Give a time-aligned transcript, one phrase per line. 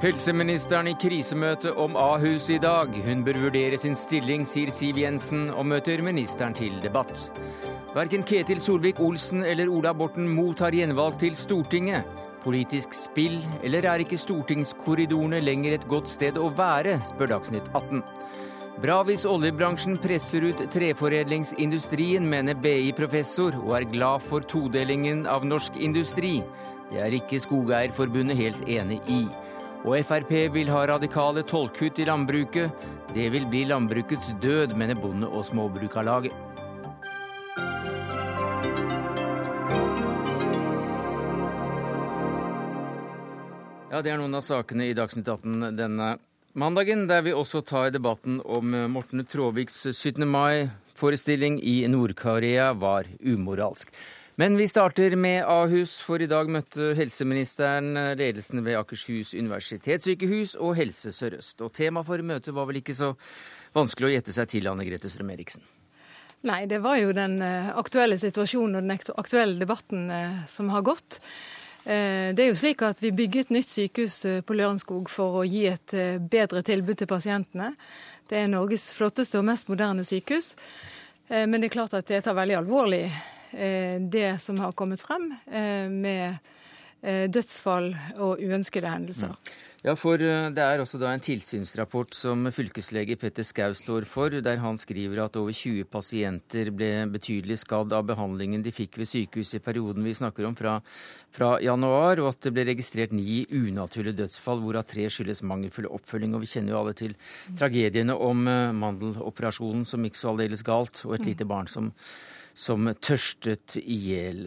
[0.00, 2.88] Helseministeren i krisemøte om Ahus i dag.
[3.04, 7.28] Hun bør vurdere sin stilling, sier Siv Jensen, og møter ministeren til debatt.
[7.92, 12.08] Verken Ketil Solvik-Olsen eller Ola Borten mottar gjenvalg til Stortinget.
[12.40, 18.00] Politisk spill, eller er ikke stortingskorridorene lenger et godt sted å være, spør Dagsnytt 18.
[18.78, 25.74] Bra hvis oljebransjen presser ut treforedlingsindustrien, mener BI-professor, og er glad for todelingen av norsk
[25.76, 26.38] industri.
[26.90, 29.24] Det er ikke Skogeierforbundet helt enig i.
[29.84, 32.86] Og Frp vil ha radikale tollkutt i landbruket.
[33.14, 36.32] Det vil bli landbrukets død, mener Bonde- og Småbrukarlaget.
[43.90, 46.14] Ja, Det er noen av sakene i Dagsnytt 18 denne
[46.52, 50.26] mandagen, der vi også tar debatten om Morten Tråviks 17.
[50.28, 53.92] mai-forestilling i Nord-Korea var umoralsk.
[54.40, 60.78] Men vi starter med Ahus, for i dag møtte helseministeren ledelsen ved Akershus universitetssykehus og
[60.78, 61.60] Helse Sør-Øst.
[61.60, 63.12] Og tema for møtet var vel ikke så
[63.76, 65.66] vanskelig å gjette seg til, Anne Grete Strøm-Eriksen?
[66.48, 70.86] Nei, det var jo den eh, aktuelle situasjonen og den aktuelle debatten eh, som har
[70.88, 71.18] gått.
[71.84, 75.66] Eh, det er jo slik at Vi bygget nytt sykehus på Lørenskog for å gi
[75.70, 75.96] et
[76.30, 77.74] bedre tilbud til pasientene.
[78.30, 80.54] Det er Norges flotteste og mest moderne sykehus.
[81.30, 83.04] Men det er klart at det tar veldig alvorlig
[83.52, 86.34] Eh, det som har kommet frem eh, med
[87.02, 89.34] eh, dødsfall og uønskede hendelser.
[89.80, 94.58] Ja, for Det er også da en tilsynsrapport som fylkeslege Petter Skau står for, der
[94.60, 99.56] han skriver at over 20 pasienter ble betydelig skadd av behandlingen de fikk ved sykehuset
[99.56, 100.82] i perioden vi snakker om, fra,
[101.32, 106.34] fra januar, og at det ble registrert ni unaturlige dødsfall, hvorav tre skyldes mangelfull oppfølging.
[106.36, 107.16] Og Vi kjenner jo alle til
[107.56, 108.44] tragediene om
[108.84, 111.88] mandeloperasjonen som gikk så aldeles galt, og et lite barn som
[112.54, 114.44] som tørstet i hjel.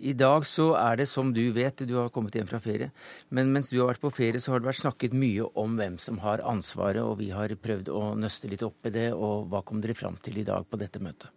[0.00, 2.90] I dag så er det som du vet, du har kommet hjem fra ferie,
[3.28, 5.98] men mens du har vært på ferie, så har det vært snakket mye om hvem
[6.02, 9.10] som har ansvaret, og vi har prøvd å nøste litt opp i det.
[9.16, 11.32] Og hva kom dere fram til i dag på dette møtet?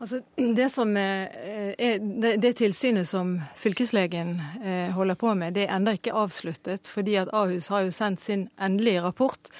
[0.00, 5.74] Altså, det, er, er, det, det, tilsynet som fylkeslegen eh, holder på med, det er
[5.76, 6.88] ennå ikke avsluttet.
[6.88, 9.52] Fordi at Ahus har jo sendt sin endelige rapport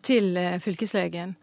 [0.00, 1.36] til eh, fylkeslegen.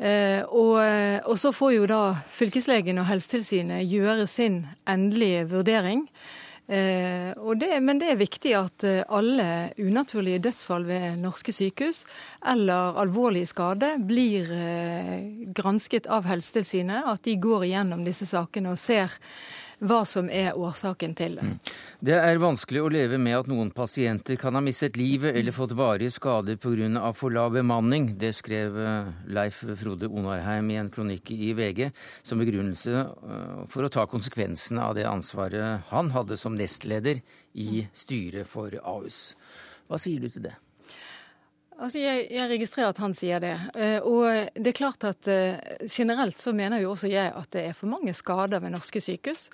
[0.00, 2.02] Eh, og, eh, og, så får jo da
[2.32, 6.06] fylkeslegen og Helsetilsynet gjøre sin endelige vurdering.
[6.70, 12.04] Eh, det, men det er viktig at alle unaturlige dødsfall ved norske sykehus
[12.48, 14.48] eller alvorlige skade blir
[15.56, 17.04] gransket av Helsetilsynet.
[17.04, 19.12] At de går igjennom disse sakene og ser
[19.80, 21.46] hva som er årsaken til det.
[21.46, 21.56] Mm.
[22.04, 25.74] Det er vanskelig å leve med at noen pasienter kan ha mistet livet eller fått
[25.76, 27.12] varige skader pga.
[27.16, 28.18] for lav bemanning.
[28.18, 31.90] Det skrev eh, Leif Frode Onarheim i en kronikk i VG
[32.22, 37.22] som begrunnelse eh, for å ta konsekvensene av det ansvaret han hadde som nestleder
[37.54, 39.34] i styret for Ahus.
[39.88, 40.56] Hva sier du til det?
[41.80, 43.54] Altså, jeg, jeg, registrerer at han sier det.
[43.72, 45.56] Eh, og det er klart at eh,
[45.88, 49.46] generelt så mener jo også jeg at det er for mange skader ved norske sykehus.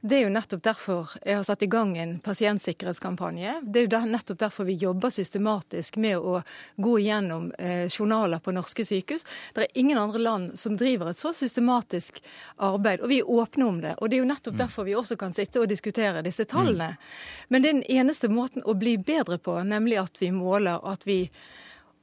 [0.00, 3.60] Det er jo nettopp derfor jeg har satt i gang en pasientsikkerhetskampanje.
[3.62, 6.40] Det er jo nettopp derfor vi jobber systematisk med å
[6.82, 9.22] gå igjennom eh, journaler på norske sykehus.
[9.54, 12.18] Det er ingen andre land som driver et så systematisk
[12.56, 13.94] arbeid, og vi er åpne om det.
[14.00, 14.64] Og det er jo nettopp mm.
[14.64, 16.90] derfor vi også kan sitte og diskutere disse tallene.
[16.98, 17.14] Mm.
[17.54, 21.06] Men det er den eneste måten å bli bedre på, nemlig at vi måler at
[21.06, 21.20] vi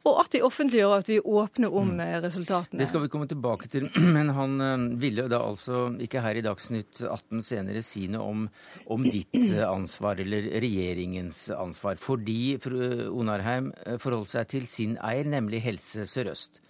[0.05, 2.01] og at de offentliggjør at vi åpner om mm.
[2.05, 2.79] Eh, resultatene.
[2.81, 6.43] Det skal vi komme tilbake til, men han eh, ville da altså ikke her i
[6.45, 8.45] Dagsnytt 18 senere si noe om,
[8.93, 11.97] om ditt eh, ansvar, eller regjeringens ansvar.
[12.01, 12.77] Fordi fru
[13.09, 13.71] Onarheim
[14.01, 16.61] forholdt seg til sin eier, nemlig Helse Sør-Øst.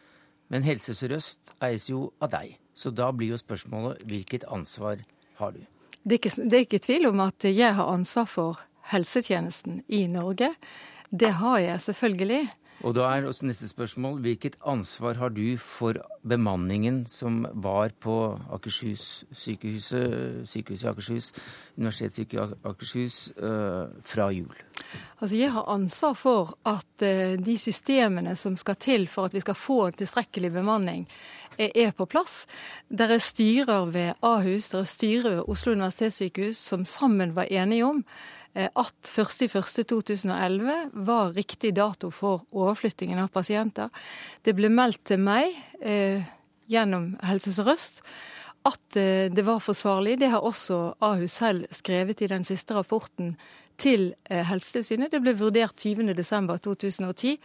[0.54, 5.02] Men Helse Sør-Øst eies jo av deg, så da blir jo spørsmålet hvilket ansvar
[5.42, 5.64] har du?
[6.06, 10.06] Det er, ikke, det er ikke tvil om at jeg har ansvar for helsetjenesten i
[10.12, 10.52] Norge.
[11.10, 12.44] Det har jeg selvfølgelig.
[12.86, 18.18] Og da er også neste spørsmål hvilket ansvar har du for bemanningen som var på
[18.54, 21.32] Akershus sykehuset, sykehuset i Akershus,
[21.80, 24.54] Universitetssykehuset i Akershus, uh, fra jul?
[25.18, 29.42] Altså Jeg har ansvar for at uh, de systemene som skal til for at vi
[29.42, 31.10] skal få tilstrekkelig bemanning,
[31.58, 32.46] er, er på plass.
[32.90, 37.86] Der er styrer ved Ahus, der er styrer ved Oslo universitetssykehus som sammen var enige
[37.86, 43.92] om Eh, at 1.1.2011 var riktig dato for overflyttingen av pasienter.
[44.48, 45.52] Det ble meldt til meg
[45.84, 46.24] eh,
[46.72, 48.00] gjennom Helse Sør-Øst
[48.66, 50.20] at eh, det var forsvarlig.
[50.20, 53.36] Det har også Ahus selv skrevet i den siste rapporten
[53.78, 55.12] til eh, Helsetilsynet.
[55.12, 57.36] Det ble vurdert 20.12.2010.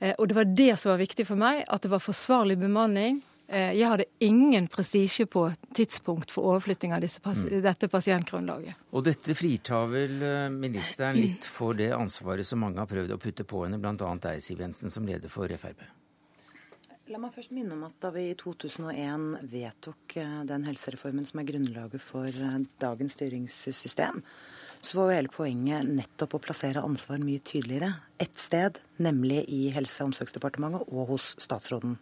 [0.00, 3.20] Eh, og det var det som var viktig for meg, at det var forsvarlig bemanning
[3.20, 7.60] Eh, jeg hadde ingen prestisje på tidspunkt for overflytting av pas mm.
[7.64, 8.76] dette pasientgrunnlaget.
[8.92, 13.20] Og dette fritar vel eh, ministeren litt for det ansvaret som mange har prøvd å
[13.22, 13.94] putte på henne, bl.a.
[13.96, 15.80] deg, Siv Jensen, som leder for Frp?
[17.08, 21.40] La meg først minne om at da vi i 2001 vedtok eh, den helsereformen som
[21.40, 22.44] er grunnlaget for
[22.84, 24.20] dagens styringssystem,
[24.84, 27.94] så var jo hele poenget nettopp å plassere ansvar mye tydeligere.
[28.20, 31.96] Ett sted, nemlig i Helse- og omsorgsdepartementet og hos statsråden.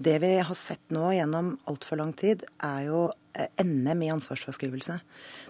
[0.00, 3.00] Det vi har sett nå gjennom altfor lang tid, er jo
[3.36, 4.96] eh, NM i ansvarsfraskrivelse.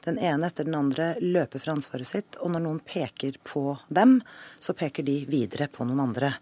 [0.02, 4.18] Den ene etter den andre løper fra ansvaret sitt, og når noen peker på dem,
[4.58, 6.32] så peker de videre på noen andre.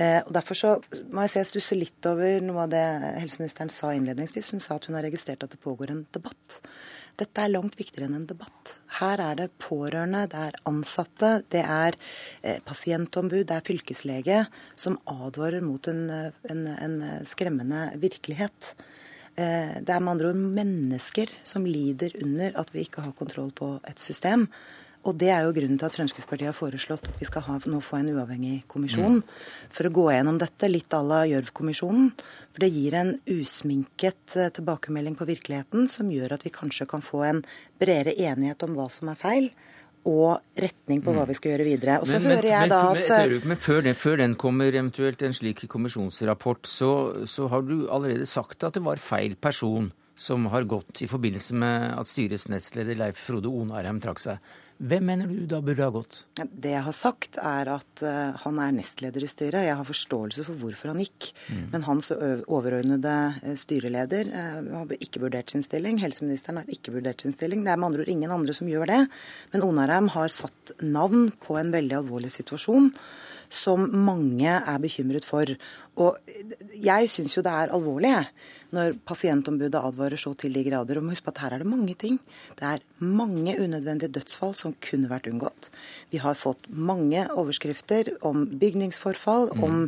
[0.00, 0.72] Eh, og Derfor så
[1.12, 2.84] må jeg si jeg stusser litt over noe av det
[3.20, 4.48] helseministeren sa innledningsvis.
[4.54, 6.62] Hun sa at hun har registrert at det pågår en debatt.
[7.20, 8.78] Dette er langt viktigere enn en debatt.
[8.98, 11.98] Her er det pårørende, det er ansatte, det er
[12.42, 14.40] eh, pasientombud, det er fylkeslege
[14.74, 16.08] som advarer mot en,
[16.50, 18.74] en, en skremmende virkelighet.
[19.34, 23.50] Eh, det er med andre ord mennesker som lider under at vi ikke har kontroll
[23.54, 24.46] på et system.
[25.04, 27.80] Og Det er jo grunnen til at Fremskrittspartiet har foreslått at vi skal ha, nå
[27.84, 29.34] få en uavhengig kommisjon mm.
[29.76, 32.08] for å gå gjennom dette, litt à la Gjørv-kommisjonen.
[32.54, 37.04] For det gir en usminket eh, tilbakemelding på virkeligheten som gjør at vi kanskje kan
[37.04, 37.42] få en
[37.80, 39.50] bredere enighet om hva som er feil,
[40.08, 41.30] og retning på hva mm.
[41.30, 41.98] vi skal gjøre videre.
[42.00, 43.12] Og så men, hører jeg men, da at...
[43.12, 46.90] Men, men før, den, før, den, kommer eventuelt en slik kommisjonsrapport, så,
[47.28, 51.56] så har du allerede sagt at det var feil person som har gått i forbindelse
[51.58, 54.54] med at styrets nestleder Leif Frode Onarheim trakk seg.
[54.84, 56.18] Hvem mener du da burde ha gått?
[56.36, 59.64] Det jeg har sagt, er at uh, han er nestleder i styret.
[59.64, 61.30] Jeg har forståelse for hvorfor han gikk.
[61.48, 61.62] Mm.
[61.72, 66.02] Men hans overordnede uh, styreleder uh, har ikke vurdert sin stilling.
[66.02, 67.64] Helseministeren har ikke vurdert sin stilling.
[67.64, 69.02] Det er med andre ord ingen andre som gjør det.
[69.54, 72.92] Men Onarheim har satt navn på en veldig alvorlig situasjon
[73.54, 75.48] som mange er bekymret for.
[76.00, 76.18] Og
[76.74, 78.26] jeg syns jo det er alvorlig, jeg
[78.74, 80.98] når pasientombudet advarer så til de grader.
[80.98, 82.18] Og må huske på at her er det mange ting.
[82.58, 85.70] Det er mange unødvendige dødsfall som kunne vært unngått.
[86.12, 89.64] Vi har fått mange overskrifter om bygningsforfall, mm.
[89.66, 89.80] om,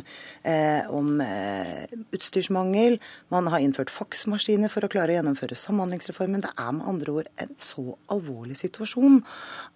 [0.47, 1.85] eh, om eh,
[2.15, 2.99] utstyrsmangel.
[3.33, 6.45] Man har innført faksmaskiner for å klare å gjennomføre Samhandlingsreformen.
[6.45, 9.21] Det er med andre ord en så alvorlig situasjon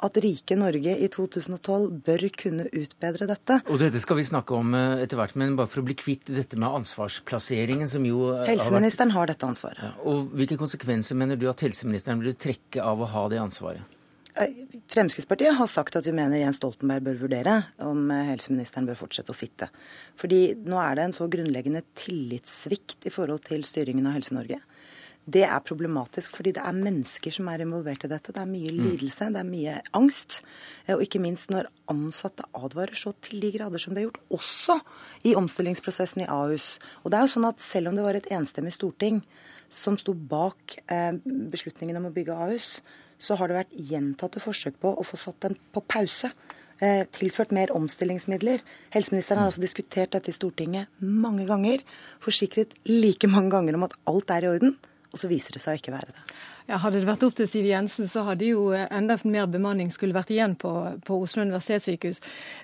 [0.05, 3.59] at rike Norge i 2012 bør kunne utbedre dette.
[3.71, 6.29] Og dette skal vi snakke om eh, etter hvert, men bare for å bli kvitt
[6.31, 8.45] dette med ansvarsplasseringen, som jo eh,
[9.01, 9.81] Helseministeren har dette ansvaret.
[9.81, 13.97] Ja, og Hvilke konsekvenser mener du at helseministeren vil trekke av å ha det ansvaret?
[14.91, 19.33] Fremskrittspartiet har sagt at vi mener Jens Stoltenberg bør vurdere om eh, helseministeren bør fortsette
[19.33, 19.67] å sitte.
[20.15, 24.61] Fordi nå er det en så grunnleggende tillitssvikt i forhold til styringen av Helse-Norge.
[25.29, 28.33] Det er problematisk fordi det er mennesker som er involvert i dette.
[28.33, 28.79] Det er mye mm.
[28.87, 30.39] lidelse, det er mye angst.
[30.87, 34.21] Eh, og ikke minst når ansatte advarer så til de grader som det er gjort,
[34.33, 34.79] også
[35.29, 36.73] i omstillingsprosessen i Ahus.
[37.03, 39.21] Og det er jo sånn at selv om det var et enstemmig storting
[39.71, 41.13] som sto bak eh,
[41.53, 42.73] beslutningen om å bygge Ahus,
[43.21, 46.31] så har det vært gjentatte forsøk på å få satt den på pause
[46.81, 48.65] eh, tilført mer omstillingsmidler.
[48.97, 51.85] Helseministeren har også diskutert dette i Stortinget mange ganger.
[52.25, 54.79] Forsikret like mange ganger om at alt er i orden
[55.11, 56.25] og så viser det seg å ikke være det.
[56.69, 59.89] Ja, hadde det vært opp til Siv Jensen, så hadde jo eh, enda mer bemanning
[59.91, 60.71] skulle vært igjen på,
[61.03, 62.21] på, Oslo universitetssykehus.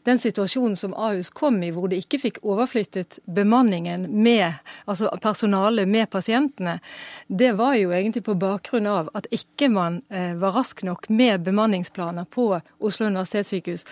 [0.08, 5.90] Den situasjonen som Ahus kom i, hvor det ikke fikk overflyttet bemanningen med, altså personalet
[5.90, 6.78] med pasientene,
[7.28, 11.44] det var jo egentlig på bakgrunn av at ikke man eh, var rask nok med
[11.44, 13.84] bemanningsplaner på Oslo universitetssykehus.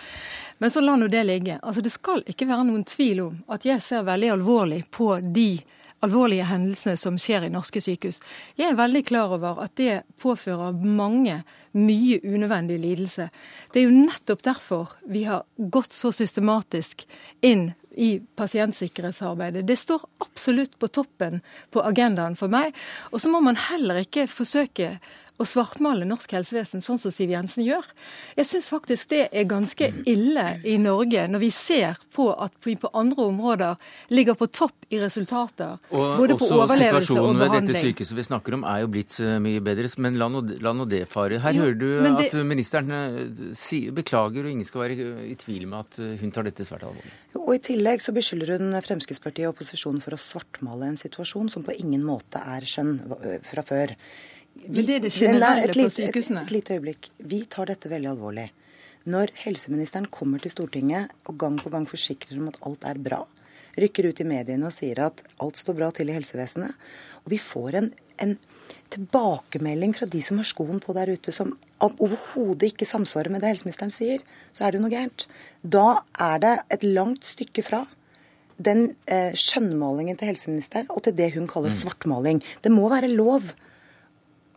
[0.58, 1.58] Men så la nå det ligge.
[1.62, 5.50] Altså Det skal ikke være noen tvil om at jeg ser veldig alvorlig på de
[6.04, 8.20] alvorlige hendelsene som skjer i norske sykehus.
[8.58, 11.40] Jeg er veldig klar over at det påfører mange
[11.76, 13.28] mye unødvendig lidelse.
[13.72, 17.04] Det er jo nettopp derfor vi har gått så systematisk
[17.44, 19.66] inn i pasientsikkerhetsarbeidet.
[19.68, 21.40] Det står absolutt på toppen
[21.72, 22.76] på agendaen for meg.
[23.12, 24.96] Og så må man heller ikke forsøke
[25.36, 27.84] å svartmale norsk helsevesen sånn som Siv Jensen gjør.
[28.38, 32.76] Jeg syns faktisk det er ganske ille i Norge, når vi ser på at vi
[32.80, 35.76] på andre områder ligger på topp i resultater.
[35.90, 37.36] Og både på overlevelse og behandling.
[37.36, 40.30] Situasjonen ved dette sykehuset vi snakker om er jo blitt eh, mye bedre, men la
[40.32, 41.40] nå, det fare.
[41.42, 42.12] Her jo, hører du det...
[42.28, 42.94] at ministeren
[43.58, 46.86] si, beklager, og ingen skal være i tvil med at eh, hun tar dette svært
[46.88, 47.12] alvorlig.
[47.36, 51.66] Og I tillegg så beskylder hun Fremskrittspartiet og opposisjonen for å svartmale en situasjon som
[51.66, 52.96] på ingen måte er skjønn
[53.44, 53.92] fra før.
[54.56, 56.42] Vi, Men det er det generelle på sykehusene?
[56.42, 57.10] Et, et, et lite øyeblikk.
[57.32, 58.48] Vi tar dette veldig alvorlig.
[59.06, 63.20] Når helseministeren kommer til Stortinget og gang på gang forsikrer om at alt er bra,
[63.78, 66.74] rykker ut i mediene og sier at alt står bra til i helsevesenet,
[67.22, 67.90] og vi får en,
[68.24, 68.32] en
[68.90, 71.52] tilbakemelding fra de som har skoen på der ute, som
[71.84, 75.28] overhodet ikke samsvarer med det helseministeren sier, så er det jo noe gærent.
[75.62, 75.86] Da
[76.26, 77.84] er det et langt stykke fra
[78.56, 81.78] den eh, skjønnmalingen til helseministeren og til det hun kaller mm.
[81.78, 82.42] svartmaling.
[82.64, 83.52] Det må være lov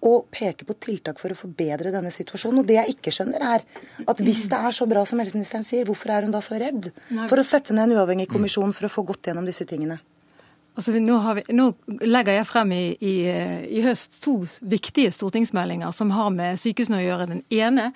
[0.06, 2.62] å peke på tiltak for å forbedre denne situasjonen.
[2.62, 5.88] Og det jeg ikke skjønner, er at hvis det er så bra som helseministeren sier,
[5.88, 6.91] hvorfor er hun da så redd
[7.29, 10.00] for å sette ned en uavhengig kommisjon for å få gått gjennom disse tingene?
[10.79, 11.65] Altså, nå, vi, nå,
[12.08, 13.13] legger jeg frem i, i,
[13.68, 17.27] i, høst to viktige stortingsmeldinger som har med sykehusene å gjøre.
[17.34, 17.89] Den ene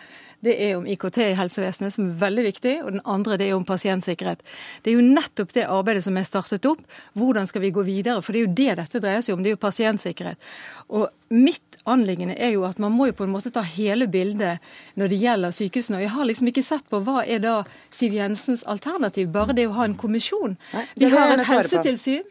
[0.44, 2.74] det er om IKT i helsevesenet, som er veldig viktig.
[2.84, 4.44] Og den andre det er om pasientsikkerhet.
[4.84, 6.84] Det er jo nettopp det arbeidet som er startet opp.
[7.20, 8.22] Hvordan skal vi gå videre?
[8.22, 9.44] For det er jo det dette dreier seg om.
[9.44, 10.52] Det er jo pasientsikkerhet.
[10.94, 14.64] Og mitt anliggende er jo at man må jo på en måte ta hele bildet
[15.00, 16.00] når det gjelder sykehusene.
[16.00, 17.56] Og jeg har liksom ikke sett på hva er da
[17.94, 20.58] Siv Jensens alternativ, bare det å ha en kommisjon.
[21.00, 22.24] Vi har et helsetilsyn.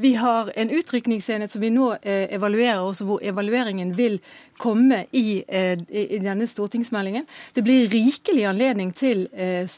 [0.00, 4.20] Vi har en utrykningsenhet som vi nå eh, evaluerer, og hvor evalueringen vil
[4.60, 7.26] komme i, eh, i, denne stortingsmeldingen.
[7.52, 9.68] Det blir rikelig anledning til eh,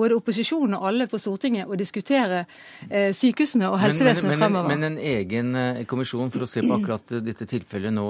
[0.00, 2.44] både opposisjonen og alle på Stortinget å diskutere
[2.90, 4.74] eh, sykehusene og helsevesenet men, men, fremover.
[4.74, 8.06] Men en egen kommisjon for å se på akkurat dette tilfellet nå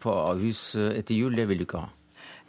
[0.00, 1.99] på Ahus etter jul, det vil du ikke ha?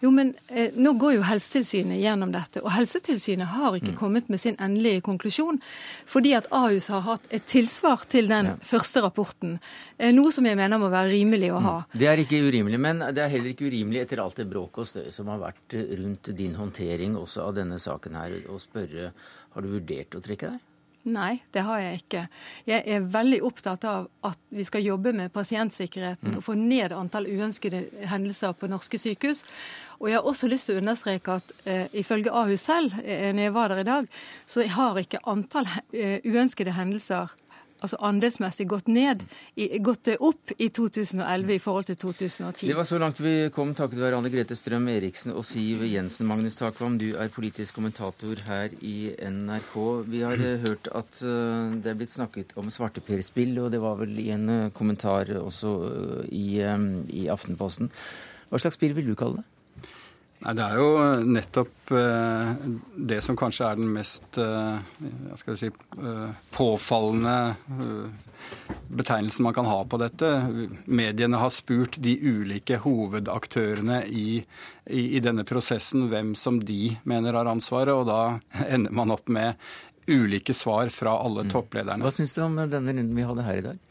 [0.02, 4.00] Jo, men eh, Nå går jo Helsetilsynet gjennom dette, og Helsetilsynet har ikke mm.
[4.00, 5.62] kommet med sin endelige konklusjon.
[6.10, 8.56] Fordi at Ahus har hatt et tilsvar til den ja.
[8.66, 9.60] første rapporten.
[9.98, 11.76] Eh, noe som jeg mener må være rimelig å ha.
[11.86, 12.00] Mm.
[12.02, 14.90] Det er ikke urimelig, men det er heller ikke urimelig etter alt det bråk og
[14.90, 19.14] støy som har vært rundt din håndtering også av denne saken her, å spørre
[19.52, 20.68] har du vurdert å trekke deg?
[21.10, 22.20] Nei, det har jeg ikke.
[22.70, 26.36] Jeg er veldig opptatt av at vi skal jobbe med pasientsikkerheten mm.
[26.38, 29.42] og få ned antall uønskede hendelser på norske sykehus.
[29.98, 33.48] Og jeg har også lyst til å understreke at eh, ifølge Ahus selv, eh, når
[33.48, 34.12] jeg var der i dag,
[34.50, 37.34] så har ikke antall eh, uønskede hendelser
[37.82, 39.24] altså andelsmessig gått ned,
[39.84, 42.70] gått opp i 2011 i forhold til 2010.
[42.70, 46.30] Det var så langt vi kom takket være Anne Grete Strøm Eriksen og Siv Jensen.
[46.30, 49.76] Magnus Takvam, du er politisk kommentator her i NRK.
[50.12, 53.98] Vi har eh, hørt at eh, det er blitt snakket om svarteperspill, og det var
[54.02, 55.74] vel i en eh, kommentar også
[56.30, 57.92] i, i Aftenposten.
[58.52, 59.51] Hva slags spill vil du kalle det?
[60.42, 60.88] Nei, Det er jo
[61.28, 62.54] nettopp eh,
[63.12, 64.80] det som kanskje er den mest eh,
[65.38, 67.36] skal si, eh, påfallende
[68.90, 70.32] betegnelsen man kan ha på dette.
[70.90, 74.42] Mediene har spurt de ulike hovedaktørene i,
[74.90, 79.30] i, i denne prosessen hvem som de mener har ansvaret, og da ender man opp
[79.30, 79.62] med
[80.10, 81.54] ulike svar fra alle mm.
[81.54, 82.02] topplederne.
[82.02, 83.86] Hva syns du om denne runden vi hadde her i dag?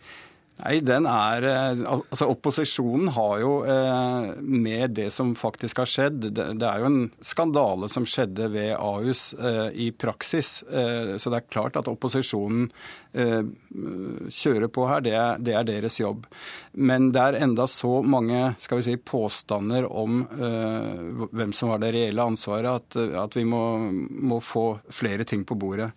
[0.61, 6.27] Nei, den er eh, Altså, opposisjonen har jo eh, med det som faktisk har skjedd
[6.35, 10.61] Det er jo en skandale som skjedde ved Ahus eh, i praksis.
[10.61, 12.69] Så det er klart at opposisjonen
[13.11, 15.03] kjører på her.
[15.05, 16.27] Det er, er, deres jobb.
[16.73, 21.93] Men det er enda så mange skal vi si, påstander om hvem som har det
[21.97, 25.91] reelle ansvaret, at, vi må få flere ting på bordet.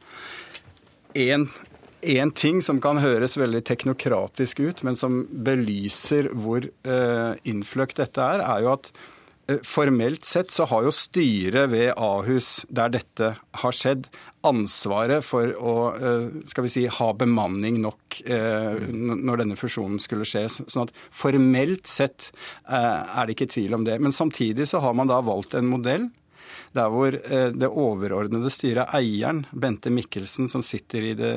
[1.14, 1.48] En
[2.04, 8.22] en ting som kan høres veldig teknokratisk ut, men som belyser hvor uh, innfløkt dette
[8.22, 8.90] er, er jo at
[9.52, 13.34] uh, formelt sett så har jo styret ved Ahus, der dette
[13.64, 14.08] har skjedd,
[14.44, 20.50] ansvaret for å uh, skal vi si, ha bemanning nok når denne fusjonen skulle skje.
[20.52, 22.28] Sånn at formelt sett
[22.68, 23.96] er det ikke tvil om det.
[24.04, 26.12] Men samtidig så har man da valgt en modell
[26.76, 31.34] der hvor eh, det overordnede styret, eieren, Bente Mikkelsen, som sitter i det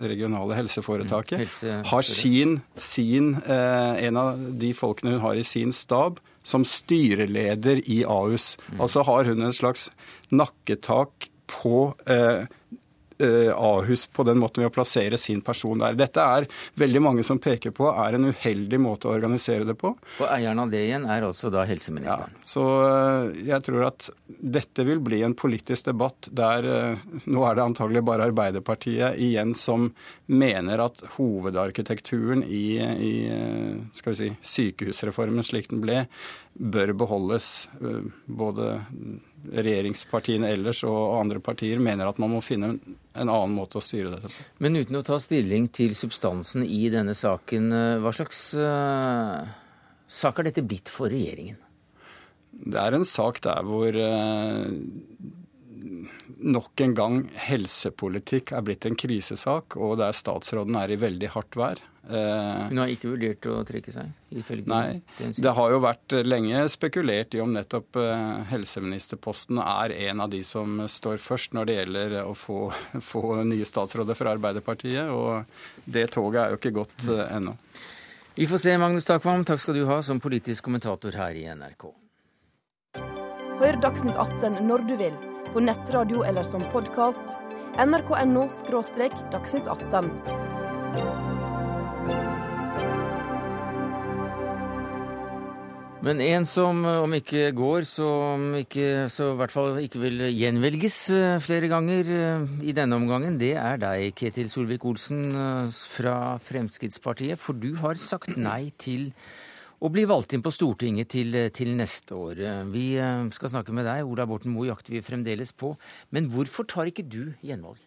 [0.00, 5.46] regionale helseforetaket, mm, Helse har sin, sin, eh, en av de folkene hun har i
[5.46, 8.54] sin stab, som styreleder i Ahus.
[8.70, 8.80] Mm.
[8.80, 9.90] Altså har hun en slags
[10.32, 12.46] nakketak på Eh,
[13.20, 15.96] Ahus på den måten ved å plassere sin person der.
[15.98, 16.46] Dette er
[16.80, 19.92] veldig mange som peker på er en uheldig måte å organisere det på.
[20.20, 22.36] Og eieren av det igjen er altså da helseministeren.
[22.36, 27.44] Ja, så eh, jeg tror at dette vil bli en politisk debatt der eh, nå
[27.46, 29.90] er det antagelig bare Arbeiderpartiet igjen som
[30.30, 33.14] mener at hovedarkitekturen i, i
[33.96, 36.04] skal vi si, sykehusreformen slik den ble,
[36.54, 37.50] bør beholdes.
[38.26, 38.76] Både
[39.48, 44.12] regjeringspartiene ellers og andre partier mener at man må finne en annen måte å styre
[44.14, 44.46] dette på.
[44.64, 49.48] Men uten å ta stilling til substansen i denne saken, eh, hva slags uh,
[50.06, 51.58] sak er dette blitt for regjeringen?
[52.50, 54.68] Det er en sak der hvor uh,
[56.40, 61.58] nok en gang helsepolitikk er blitt en krisesak, og der statsråden er i veldig hardt
[61.58, 61.82] vær.
[62.08, 64.08] Eh, Hun har ikke vurdert å trekke seg?
[64.70, 65.00] Nei.
[65.36, 70.40] Det har jo vært lenge spekulert i om nettopp eh, helseministerposten er en av de
[70.46, 72.60] som står først når det gjelder å få,
[73.12, 75.12] få nye statsråder fra Arbeiderpartiet.
[75.12, 75.44] Og
[75.84, 77.24] det toget er jo ikke gått mm.
[77.38, 77.56] ennå.
[78.40, 79.44] Vi får se, Magnus Takvam.
[79.44, 81.90] Takk skal du ha som politisk kommentator her i NRK.
[83.60, 85.16] Hør Dagsnytt 18 når du vil,
[85.52, 87.36] på nettradio eller som podkast
[87.76, 88.48] nrk.no
[89.30, 91.29] dagsnytt 18.
[96.00, 98.06] Men en som om ikke går, så,
[98.62, 103.36] ikke, så i hvert fall ikke vil gjenvelges eh, flere ganger eh, i denne omgangen,
[103.36, 107.36] det er deg, Ketil Solvik-Olsen eh, fra Fremskrittspartiet.
[107.42, 109.10] For du har sagt nei til
[109.84, 112.40] å bli valgt inn på Stortinget til, til neste år.
[112.72, 112.86] Vi
[113.36, 114.04] skal snakke med deg.
[114.08, 115.74] Ola Borten Moe jakter vi fremdeles på.
[116.16, 117.80] Men hvorfor tar ikke du gjenvalg?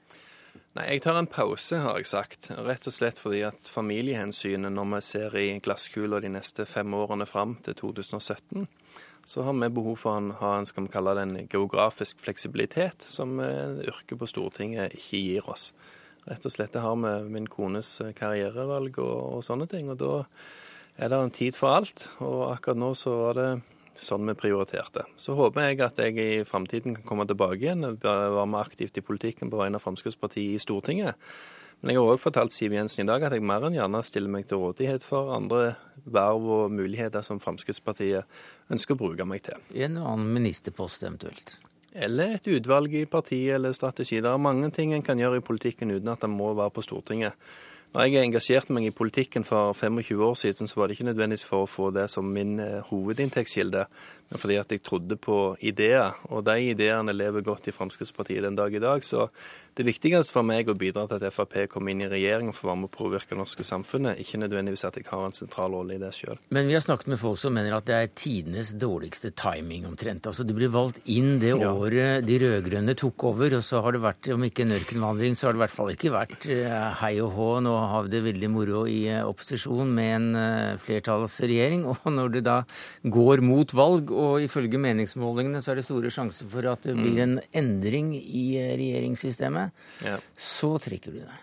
[0.74, 2.48] Nei, Jeg tar en pause, har jeg sagt.
[2.66, 7.28] Rett og slett fordi at familiehensynet, når vi ser i glasskula de neste fem årene
[7.30, 8.66] fram til 2017,
[9.26, 13.06] så har vi behov for å ha en skal vi kalle det en geografisk fleksibilitet
[13.06, 15.70] som yrket på Stortinget ikke gir oss.
[16.26, 19.94] Rett og slett det har med min kones karrierevalg og, og sånne ting.
[19.94, 20.24] Og da
[20.98, 22.08] er det en tid for alt.
[22.24, 23.50] Og akkurat nå så var det
[24.00, 25.06] sånn vi prioriterte.
[25.18, 28.98] Så håper jeg at jeg i framtiden kan komme tilbake igjen og være mer aktivt
[28.98, 31.20] i politikken på vegne av Fremskrittspartiet i Stortinget.
[31.84, 34.32] Men jeg har òg fortalt Siv Jensen i dag at jeg mer enn gjerne stiller
[34.32, 35.74] meg til rådighet for andre
[36.06, 39.60] verv og muligheter som Fremskrittspartiet ønsker å bruke meg til.
[39.76, 41.58] I En annen ministerpost eventuelt?
[41.94, 44.22] Eller et utvalg i partiet eller strategi.
[44.24, 46.86] Det er mange ting en kan gjøre i politikken uten at en må være på
[46.88, 47.36] Stortinget.
[47.94, 51.46] Når jeg engasjerte meg i politikken for 25 år siden, så var det ikke nødvendigvis
[51.46, 53.84] for å få det som min eh, hovedinntektskilde,
[54.32, 56.18] men fordi at jeg trodde på ideer.
[56.34, 59.06] Og de ideene lever godt i Fremskrittspartiet den dag i dag.
[59.06, 59.28] Så
[59.74, 62.58] det viktigste for meg er å bidra til at Frp kommer inn i regjering og
[62.58, 65.74] får være med å påvirke det norske samfunnet, ikke nødvendigvis at jeg har en sentral
[65.74, 66.38] rolle i det sjøl.
[66.54, 70.30] Men vi har snakket med folk som mener at det er tidenes dårligste timing omtrent.
[70.30, 71.72] Altså du blir valgt inn det ja.
[71.72, 75.48] året de rød-grønne tok over, og så har det vært, om ikke en ørkenvandring, så
[75.48, 77.50] har det i hvert fall ikke vært eh, hei og hå.
[77.66, 81.88] Nå har vi det veldig moro i eh, opposisjon med en eh, flertallsregjering.
[81.94, 82.60] Og når det da
[83.08, 87.22] går mot valg, og ifølge meningsmålingene så er det store sjanser for at det blir
[87.24, 89.63] en endring i regjeringssystemet,
[90.06, 90.20] ja.
[90.38, 91.42] så trekker du det.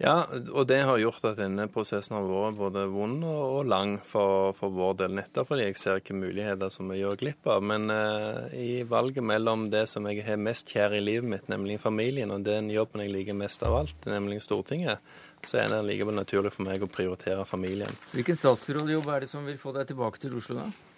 [0.00, 0.22] Ja,
[0.56, 4.72] og det har gjort at denne prosessen har vært både vond og lang for, for
[4.72, 7.60] vår del, nettopp fordi jeg ser hvilke muligheter som vi gjør glipp av.
[7.60, 11.76] Men uh, i valget mellom det som jeg har mest kjær i livet mitt, nemlig
[11.82, 15.04] familien, og den jobben jeg liker mest av alt, nemlig Stortinget,
[15.44, 18.00] så er det likevel naturlig for meg å prioritere familien.
[18.16, 20.89] Hvilken statsrådjobb er det som vil få deg tilbake til Oslo, da?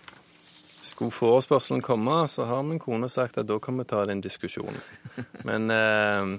[0.82, 4.80] Skulle forespørselen komme, så har min kone sagt at da kan vi ta den diskusjonen.
[5.48, 6.32] Men eh,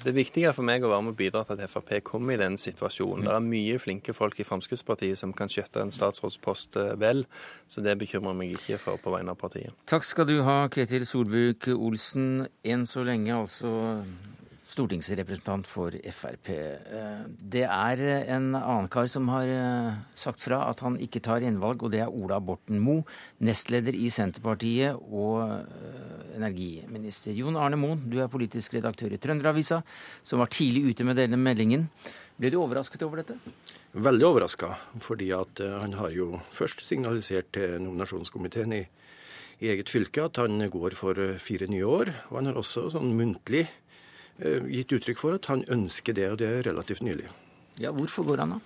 [0.00, 2.56] det viktige for meg å være med og bidra til at Frp kommer i den
[2.60, 3.26] situasjonen.
[3.28, 7.26] Det er mye flinke folk i Fremskrittspartiet som kan skjøtte en statsrådspost eh, vel,
[7.68, 9.76] så det bekymrer meg ikke for på vegne av partiet.
[9.90, 12.46] Takk skal du ha, Ketil Solvik-Olsen.
[12.64, 13.74] Enn så lenge altså
[14.64, 16.48] stortingsrepresentant for Frp.
[16.48, 21.44] Eh, det er en annen kar som har eh, sagt fra at han ikke tar
[21.44, 23.04] gjenvalg, og det er Ola Borten Moe,
[23.44, 27.36] nestleder i Senterpartiet og eh, energiminister.
[27.36, 29.82] Jon Arne Moen, du er politisk redaktør i Trønderavisa,
[30.24, 31.88] som var tidlig ute med denne meldingen.
[32.40, 33.36] Ble du overrasket over dette?
[33.94, 34.72] Veldig overraska,
[35.04, 38.80] fordi at han har jo først signalisert til nominasjonskomiteen i,
[39.62, 42.10] i eget fylke at han går for fire nye år.
[42.32, 43.83] Og han har også sånn muntlig Eh,
[44.42, 47.28] gitt uttrykk for at han ønsker det, og det er relativt nylig.
[47.82, 48.60] Ja, Hvorfor går han da?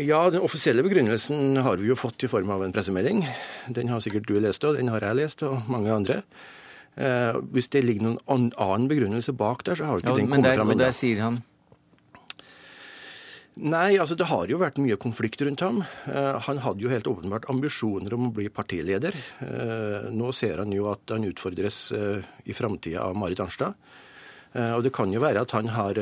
[0.00, 3.26] Ja, Den offisielle begrunnelsen har vi jo fått i form av en pressemelding.
[3.68, 6.22] Den har sikkert du lest, og den har jeg lest, og mange andre.
[6.96, 10.48] Eh, hvis det ligger noen annen begrunnelse bak der, så har ikke ja, den kommet
[10.48, 10.72] fram ennå.
[10.72, 11.42] Men der sier han
[13.56, 15.78] Nei, altså det har jo vært mye konflikt rundt ham.
[16.04, 19.16] Uh, han hadde jo helt åpenbart ambisjoner om å bli partileder.
[19.40, 23.72] Uh, nå ser han jo at han utfordres uh, i framtida av Marit Arnstad.
[24.56, 25.98] og det kan jo være at han har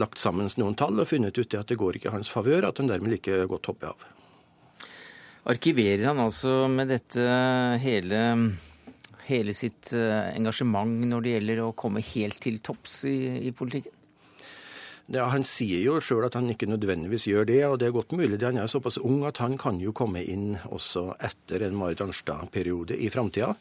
[0.00, 2.78] lagt sammen noen tall og funnet ut at det går ikke i hans favør, at
[2.78, 4.08] han dermed like godt hopper av.
[5.52, 7.22] Arkiverer han altså med dette
[7.84, 8.24] hele,
[9.28, 13.99] hele sitt engasjement når det gjelder å komme helt til topps i, i politikken?
[15.10, 18.12] Ja, Han sier jo sjøl at han ikke nødvendigvis gjør det, og det er godt
[18.14, 18.38] mulig.
[18.44, 22.94] Han er såpass ung at han kan jo komme inn også etter en Marit Arnstad-periode
[22.94, 23.56] i framtida.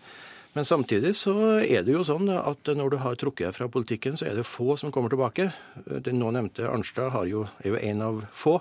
[0.53, 4.27] Men samtidig så er det jo sånn at når du har trukket fra politikken, så
[4.29, 5.49] er det få som kommer tilbake.
[6.05, 8.59] Den nå nevnte Arnstad jo, er jo en av få.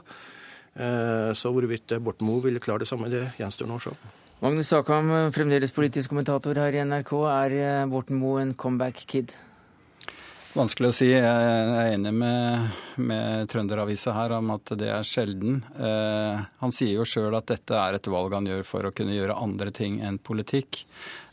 [0.78, 3.94] Eh, så hvorvidt Borten Moe vil klare det samme, det gjenstår nå å se.
[4.38, 7.12] Magnus Sakam, fremdeles politisk kommentator her i NRK.
[7.32, 9.34] Er eh, Borten Moe en comeback-kid?
[10.56, 11.06] Vanskelig å si.
[11.12, 12.70] Jeg er enig med,
[13.04, 15.58] med Trønderavisa her om at det er sjelden.
[15.76, 19.16] Eh, han sier jo sjøl at dette er et valg han gjør for å kunne
[19.16, 20.80] gjøre andre ting enn politikk.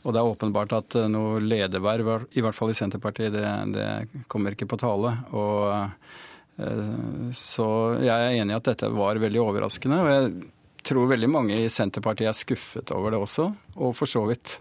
[0.03, 4.25] Og det er åpenbart at eh, noe lederverv, i hvert fall i Senterpartiet, det, det
[4.31, 5.13] kommer ikke på tale.
[5.31, 6.11] Og,
[6.59, 7.69] eh, så
[8.03, 10.01] jeg er enig i at dette var veldig overraskende.
[10.03, 10.51] Og jeg
[10.91, 13.47] tror veldig mange i Senterpartiet er skuffet over det også,
[13.79, 14.59] og for så vidt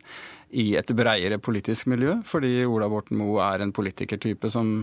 [0.55, 4.77] i et bredere politisk miljø, fordi Ola Borten Moe er en politikertype som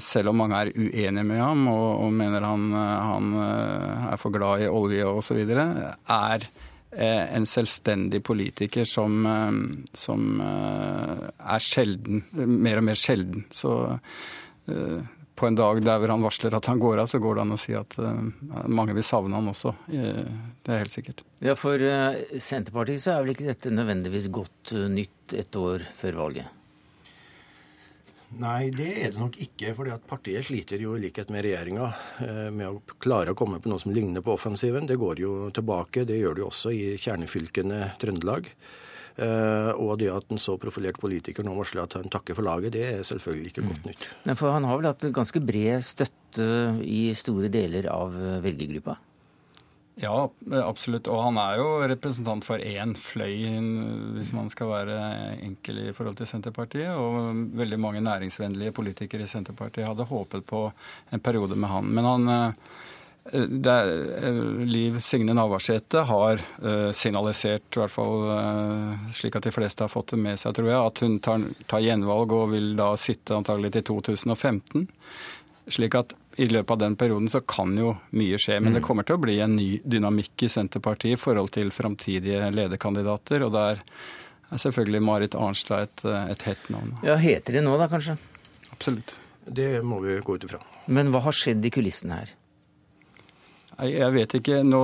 [0.00, 3.32] selv om mange er uenige med ham og, og mener han, han,
[4.12, 5.42] er for glad i olje osv.,
[6.14, 6.46] er
[6.94, 9.26] en selvstendig politiker som,
[9.98, 13.44] som er sjelden, mer og mer sjelden.
[13.50, 13.74] Så
[15.34, 17.60] på en dag der han varsler at han går av, så går det an å
[17.60, 18.10] si at uh,
[18.70, 19.74] mange vil savne han også.
[19.88, 21.24] Det er helt sikkert.
[21.42, 25.86] Ja, For uh, Senterpartiet så er vel ikke dette nødvendigvis godt uh, nytt et år
[25.98, 26.60] før valget?
[28.34, 29.74] Nei, det er det nok ikke.
[29.78, 31.90] fordi at partiet sliter jo i likhet med regjeringa
[32.50, 34.88] med å klare å komme på noe som ligner på offensiven.
[34.90, 36.02] Det går jo tilbake.
[36.08, 38.50] Det gjør det jo også i kjernefylkene Trøndelag.
[39.14, 42.74] Eh, og det at en så profilert politiker nå varsler at han takker for laget,
[42.74, 43.88] det er selvfølgelig ikke godt mm.
[43.92, 44.06] nytt.
[44.26, 46.48] Men for han har vel hatt ganske bred støtte
[46.82, 48.98] i store deler av velgergruppa?
[50.02, 51.06] Ja, absolutt.
[51.06, 53.44] Og han er jo representant for én fløy,
[54.16, 54.96] hvis man skal være
[55.46, 56.90] enkel i forhold til Senterpartiet.
[56.98, 60.64] Og veldig mange næringsvennlige politikere i Senterpartiet hadde håpet på
[61.14, 61.92] en periode med han.
[61.94, 62.72] Men han eh,
[63.32, 69.52] er, eh, Liv Signe Navarsete har uh, signalisert, i hvert fall uh, slik at de
[69.54, 72.74] fleste har fått det med seg, tror jeg, at hun tar, tar gjenvalg og vil
[72.76, 74.84] da sitte antagelig til 2015.
[75.72, 78.58] Slik at i løpet av den perioden så kan jo mye skje.
[78.60, 78.86] Men det mm.
[78.88, 83.46] kommer til å bli en ny dynamikk i Senterpartiet i forhold til framtidige lederkandidater.
[83.46, 83.80] Og der
[84.50, 86.96] er selvfølgelig Marit Arnstad et, et hett navn.
[87.06, 88.18] Ja, Heter det nå da, kanskje?
[88.74, 89.14] Absolutt.
[89.46, 90.60] Det må vi gå ut ifra.
[90.92, 92.34] Men hva har skjedd i kulissene her?
[93.82, 94.60] Jeg vet ikke.
[94.66, 94.80] Nå,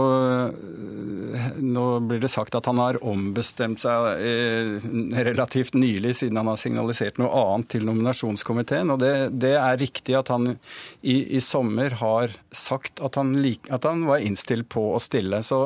[1.62, 4.86] nå, blir det sagt at han har ombestemt seg eh,
[5.26, 8.90] relativt nylig, siden han har signalisert noe annet til nominasjonskomiteen.
[8.94, 13.70] Og det, det er riktig at han i, i sommer har sagt at han, lik,
[13.70, 15.42] at han, var innstilt på å stille.
[15.46, 15.60] Så,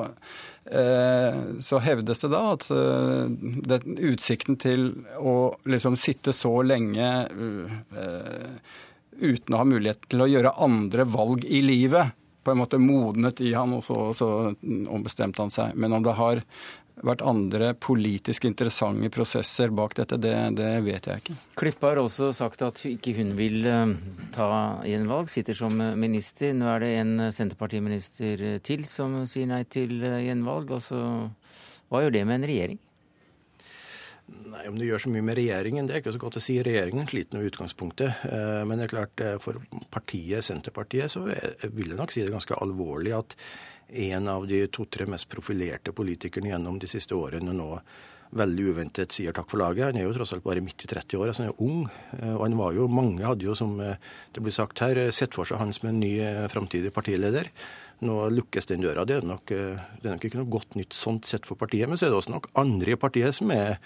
[0.69, 3.31] eh, så hevdes det da at eh,
[3.71, 8.59] det, utsikten til å liksom sitte så lenge eh,
[9.15, 12.13] uten å ha mulighet til å gjøre andre valg i livet
[12.45, 14.31] på en måte modnet i han, og så, så
[14.63, 15.77] ombestemte han seg.
[15.81, 16.43] Men om det har
[17.03, 21.37] vært andre politisk interessante prosesser bak dette, det, det, vet jeg ikke.
[21.59, 23.95] Klippe har også sagt at ikke hun vil uh,
[24.35, 24.49] ta
[24.87, 26.55] gjenvalg, sitter som minister.
[26.55, 30.71] Nå er det en Senterpartiminister til som sier nei til gjenvalg.
[30.79, 31.01] Altså,
[31.91, 32.84] hva gjør det med en regjering?
[34.55, 36.57] Nei, Om du gjør så mye med regjeringen, det er ikke så godt å si.
[36.63, 38.25] Regjeringen sliter med utgangspunktet.
[38.29, 39.61] Eh, men det er klart, eh, for
[39.95, 43.37] partiet Senterpartiet så vil jeg nok si det ganske alvorlig at
[44.09, 47.69] en av de to-tre mest profilerte politikerne gjennom de siste årene nå
[48.35, 49.93] veldig uventet sier takk for laget.
[49.93, 51.85] Han er jo tross alt bare midt i 30 år, altså han er ung.
[52.19, 55.47] Eh, og han var jo, mange hadde jo, som det blir sagt her, sett for
[55.47, 56.17] seg han som en ny
[56.51, 57.53] framtidig partileder.
[58.05, 59.05] Nå lukkes den døra.
[59.07, 61.89] Det er, nok, det er nok ikke noe godt nytt sånt sett for partiet.
[61.89, 63.79] Men så er det også nok andre i partiet som er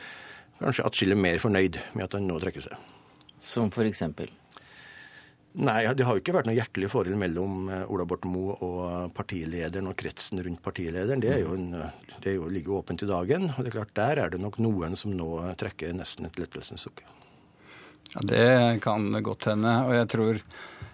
[0.60, 2.92] kanskje atskillig mer fornøyd med at han nå trekker seg.
[3.42, 4.02] Som f.eks.?
[5.58, 9.14] Nei, det har jo ikke vært noe hjertelig forhold mellom eh, Ola Borten Moe og
[9.16, 11.22] partilederen og kretsen rundt partilederen.
[11.24, 11.70] Det, jo en,
[12.22, 13.48] det jo, ligger jo åpent i dagen.
[13.54, 16.86] og det er klart Der er det nok noen som nå trekker nesten et lettelsens
[16.86, 17.02] sukk.
[18.12, 18.48] Ja, Det
[18.84, 19.72] kan godt hende.
[19.88, 20.87] Og jeg tror Eh,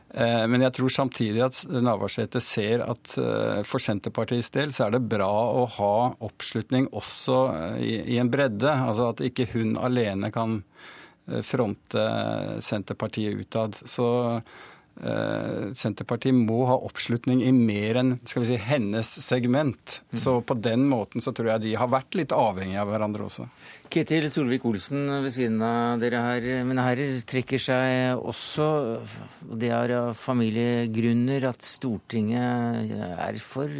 [0.47, 5.09] men jeg tror samtidig at Navarsete ser at eh, for Senterpartiets del så er det
[5.11, 7.81] bra å ha oppslutning også eh,
[8.15, 8.71] i, en bredde.
[8.71, 10.61] Altså at ikke hun alene kan
[11.25, 12.03] fronte
[12.61, 13.79] Senterpartiet utad.
[13.89, 14.07] Så
[15.03, 20.01] Eh, Senterpartiet må ha oppslutning i mer enn skal vi si, hennes segment.
[20.13, 20.19] Mm.
[20.23, 23.49] Så på den måten så tror jeg de har vært litt avhengige av hverandre også.
[23.95, 26.99] Ketil Solvik-Olsen ved siden av dere her, men her
[27.31, 28.67] trekker seg også,
[29.55, 33.71] det er av familiegrunner, at Stortinget er for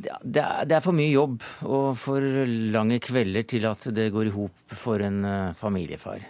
[0.00, 2.24] det er for mye jobb og for
[2.72, 6.24] lange kvelder til at det går i hop for en eh, familiefar.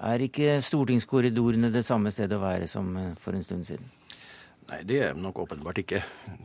[0.00, 3.84] Er ikke stortingskorridorene det samme stedet å være som eh, for en stund siden?
[4.72, 5.98] Nei, det er nok åpenbart ikke.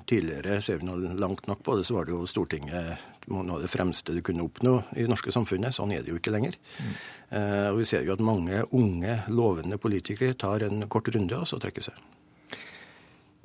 [0.10, 3.64] Tidligere, ser vi noe langt nok på det, så var det jo Stortinget noe av
[3.64, 5.76] det fremste du kunne oppnå i det norske samfunnet.
[5.76, 6.58] Sånn er det jo ikke lenger.
[6.76, 6.92] Mm.
[7.40, 11.48] Eh, og vi ser jo at mange unge, lovende politikere tar en kort runde og
[11.48, 12.04] så trekker seg.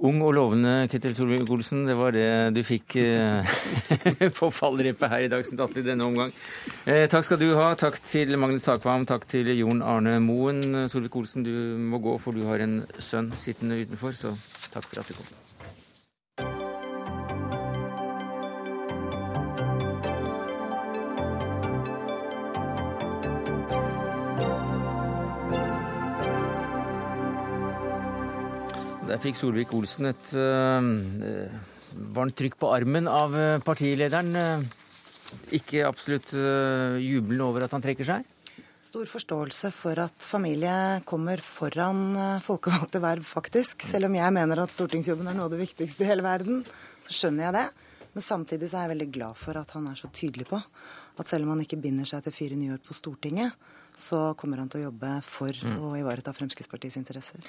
[0.03, 3.53] Ung og lovende Ketil Solvik-Olsen, det var det du fikk eh,
[4.39, 6.33] på fallrepet her i Dagsnytt 18 i denne omgang.
[6.91, 7.69] Eh, takk skal du ha.
[7.79, 10.89] Takk til Magnus Takvam, takk til Jon Arne Moen.
[10.91, 14.35] Solvik-Olsen, du må gå, for du har en sønn sittende utenfor, så
[14.75, 15.42] takk for at du kom.
[29.13, 30.81] Der fikk Solvik-Olsen et uh,
[32.17, 34.65] varmt trykk på armen av eh, partilederen.
[35.53, 38.25] ikke absolutt uh, jublende over at han trekker seg?
[38.89, 43.85] Stor forståelse for at familie kommer foran folkevalgte verv, faktisk.
[43.85, 46.65] Selv om jeg mener at stortingsjobben er noe av det viktigste i hele verden,
[47.05, 47.67] så skjønner jeg det.
[48.17, 51.29] Men samtidig så er jeg veldig glad for at han er så tydelig på at
[51.29, 53.53] selv om han ikke binder seg til fire nye år på Stortinget,
[53.93, 55.81] så kommer han til å jobbe for mm.
[55.85, 57.45] å ivareta Fremskrittspartiets interesser.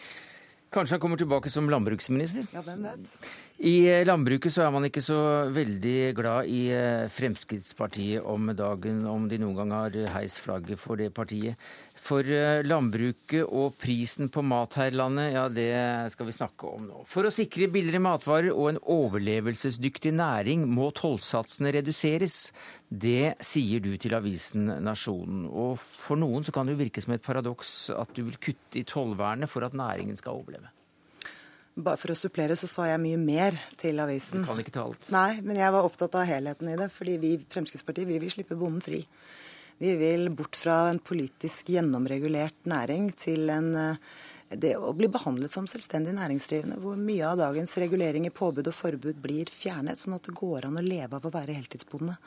[0.74, 2.48] Kanskje han kommer tilbake som landbruksminister?
[2.56, 3.18] Ja, hvem vet?
[3.62, 5.18] I eh, landbruket så er man ikke så
[5.54, 10.98] veldig glad i eh, Fremskrittspartiet om dagen, om de noen gang har heist flagget for
[10.98, 11.62] det partiet.
[12.04, 15.70] For eh, landbruket og prisen på mat her i landet, ja det
[16.12, 17.04] skal vi snakke om nå.
[17.08, 22.38] For å sikre billigere matvarer og en overlevelsesdyktig næring må tollsatsene reduseres.
[22.90, 25.46] Det sier du til avisen Nasjonen.
[25.48, 28.82] Og for noen så kan det jo virke som et paradoks at du vil kutte
[28.82, 30.74] i tollvernet for at næringen skal overleve.
[31.74, 34.44] Bare for å supplere, så sa jeg mye mer til avisen.
[34.44, 35.08] Du kan ikke ta alt.
[35.14, 36.92] Nei, men jeg var opptatt av helheten i det.
[36.94, 39.00] Fordi vi Fremskrittspartiet vi vil slippe bonden fri.
[39.78, 43.96] Vi vil bort fra en politisk gjennomregulert næring til en, eh,
[44.50, 49.22] det å bli behandlet som selvstendig næringsdrivende, hvor mye av dagens reguleringer, påbud og forbud
[49.22, 52.18] blir fjernet, sånn at det går an å leve av å være heltidsbonde.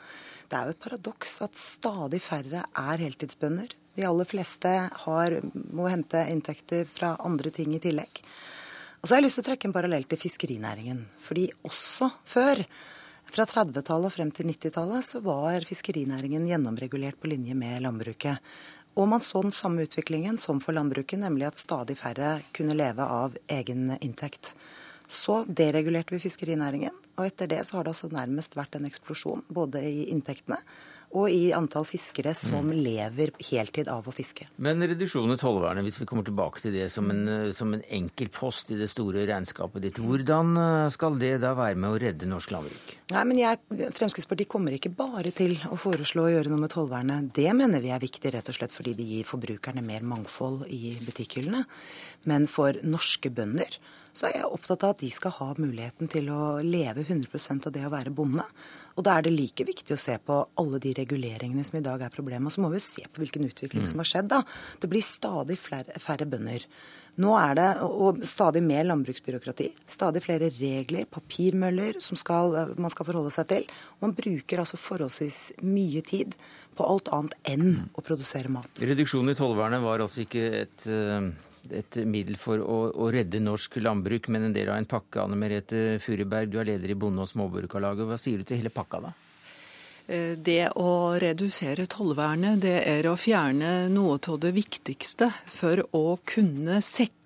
[0.49, 3.71] Det er jo et paradoks at stadig færre er heltidsbønder.
[3.95, 4.73] De aller fleste
[5.05, 5.39] har,
[5.73, 8.21] må hente inntekter fra andre ting i tillegg.
[9.01, 11.01] Og så har jeg lyst til å trekke en parallell til fiskerinæringen.
[11.23, 12.63] Fordi også før
[13.31, 18.39] fra 30-tallet og frem til 90-tallet så var fiskerinæringen gjennomregulert på linje med landbruket.
[18.97, 23.05] Og man så den samme utviklingen som for landbruket, nemlig at stadig færre kunne leve
[23.05, 24.53] av egen inntekt.
[25.07, 29.45] Så deregulerte vi fiskerinæringen, og etter det så har det også nærmest vært en eksplosjon
[29.53, 30.59] både i inntektene
[31.15, 32.73] og i antall fiskere som mm.
[32.83, 34.49] lever heltid av å fiske.
[34.63, 38.29] Men reduksjon i tollvernet, hvis vi kommer tilbake til det som en, som en enkel
[38.33, 42.29] post i det store regnskapet ditt, hvordan eh, skal det da være med å redde
[42.29, 42.95] norsk landbruk?
[43.13, 43.61] Nei, men jeg,
[43.95, 47.31] Fremskrittspartiet kommer ikke bare til å foreslå å gjøre noe med tollvernet.
[47.37, 50.97] Det mener vi er viktig rett og slett fordi det gir forbrukerne mer mangfold i
[51.05, 51.63] butikkhyllene.
[52.27, 53.79] Men for norske bønder
[54.17, 57.73] så er jeg opptatt av at de skal ha muligheten til å leve 100% av
[57.75, 58.43] det å være bonde.
[58.97, 62.01] Og da er det like viktig å se på alle de reguleringene som i dag
[62.01, 62.49] er problemet.
[62.49, 63.89] Og så må vi jo se på hvilken utvikling mm.
[63.91, 64.31] som har skjedd.
[64.33, 64.41] da.
[64.81, 66.65] Det blir stadig flere, færre bønder.
[67.21, 73.07] Nå er det og stadig mer landbruksbyråkrati, stadig flere regler, papirmøller som skal, man skal
[73.07, 73.65] forholde seg til.
[74.03, 76.37] Man bruker altså forholdsvis mye tid
[76.77, 77.81] på alt annet enn mm.
[77.97, 78.69] å produsere mat.
[78.85, 81.33] Reduksjonen i tollvernet var altså ikke et uh
[81.75, 85.21] et middel for å, å, redde norsk landbruk, men en del av en pakke.
[85.23, 88.07] Anne Merete Furuberg, du er leder i Bonde- og småbrukarlaget.
[88.09, 89.13] Hva sier du til hele pakka, da?
[90.07, 96.19] Eh, det å redusere tollvernet, det er å fjerne noe av det viktigste for å
[96.23, 97.16] kunne sikre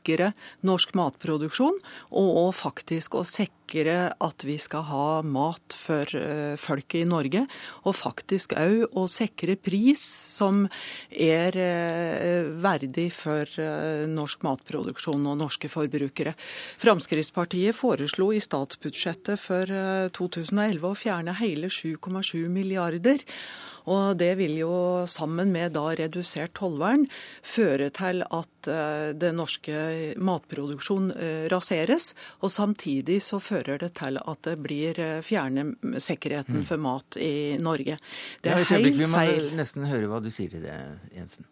[0.67, 1.77] norsk matproduksjon,
[2.11, 7.45] og faktisk å sikre sikre at vi skal ha mat for eh, folket i Norge.
[7.85, 10.67] Og faktisk òg å sikre pris som
[11.09, 16.35] er eh, verdig for eh, norsk matproduksjon og norske forbrukere.
[16.81, 19.65] Fremskrittspartiet foreslo i statsbudsjettet for
[20.11, 23.23] 2011 å fjerne hele 7,7 milliarder.
[23.91, 24.73] Og det vil jo
[25.09, 27.07] sammen med da redusert tollvern
[27.43, 28.47] føre til at
[29.17, 29.75] det norske
[30.21, 32.11] matproduksjonen raseres.
[32.41, 36.67] Og samtidig så fører det til at det blir eh, fjerne sikkerheten mm.
[36.69, 37.97] for mat i Norge.
[38.41, 38.91] Det er helt feil.
[38.99, 40.77] Vi må nesten høre hva du sier til det,
[41.15, 41.49] Jensen.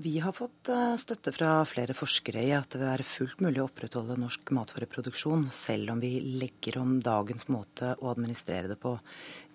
[0.00, 3.58] Vi har fått eh, støtte fra flere forskere i at det vil være fullt mulig
[3.58, 8.94] å opprettholde norsk matvareproduksjon, selv om vi legger om dagens måte å administrere det på.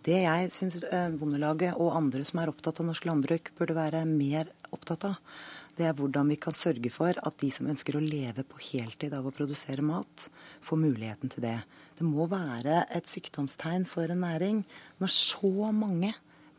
[0.06, 4.04] Det jeg syns eh, Bondelaget og andre som er opptatt av norsk landbruk, burde være
[4.10, 5.16] mer opptatt av,
[5.76, 9.16] det er hvordan vi kan sørge for at de som ønsker å leve på heltid
[9.18, 10.28] av å produsere mat,
[10.64, 11.58] får muligheten til det.
[11.98, 14.62] Det må være et sykdomstegn for en næring
[15.02, 16.14] når så mange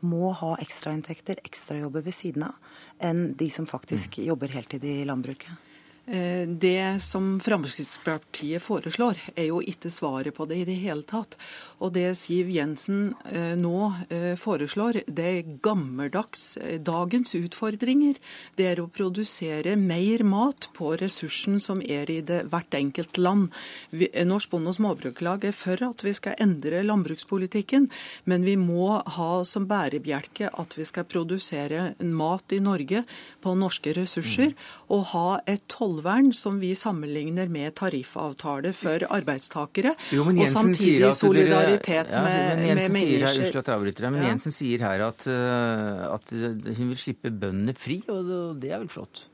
[0.05, 2.59] må ha ekstrainntekter, ekstrajobber ved siden av,
[3.01, 4.27] enn de som faktisk mm.
[4.27, 5.66] jobber heltid i landbruket.
[6.07, 11.35] Eh, det som Fremskrittspartiet foreslår, er jo ikke svaret på det i det hele tatt.
[11.83, 16.55] Og det Siv Jensen eh, nå eh, foreslår, det er gammeldags.
[16.79, 18.15] Dagens utfordringer
[18.55, 23.51] det er å produsere mer mat på ressursen som er i det hvert enkelt land.
[23.91, 27.89] Norsk Bonde- og Småbrukarlag er for at vi skal endre landbrukspolitikken,
[28.23, 33.03] men vi må ha som bærebjelke at vi skal produsere mat i Norge
[33.43, 34.55] på norske ressurser,
[34.87, 39.95] og ha et toll tollvern som vi sammenligner med tariffavtale for arbeidstakere.
[40.11, 44.09] Jo, og samtidig solidaritet dere, ja, med, med mennesker.
[44.11, 46.29] Men Jensen sier her at, eh, at
[46.77, 49.27] hun vil slippe bøndene fri, og det er vel flott?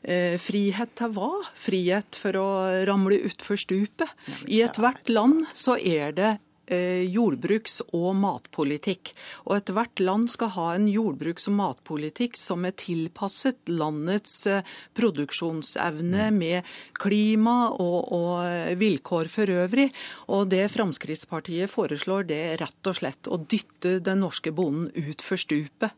[0.00, 1.32] Eh, frihet til hva?
[1.60, 2.48] Frihet for å
[2.88, 4.08] ramle utfor stupet.
[4.48, 6.36] I ethvert land så er det
[6.70, 9.12] jordbruks- og matpolitikk.
[9.46, 16.30] Og ethvert land skal ha en jordbruks- og matpolitikk som er tilpasset landets eh, produksjonsevne
[16.30, 16.38] mm.
[16.38, 19.90] med klima og, og vilkår for øvrig.
[20.28, 25.40] Og det Fremskrittspartiet foreslår, det er rett og slett å dytte den norske bonden utfor
[25.40, 25.96] stupet.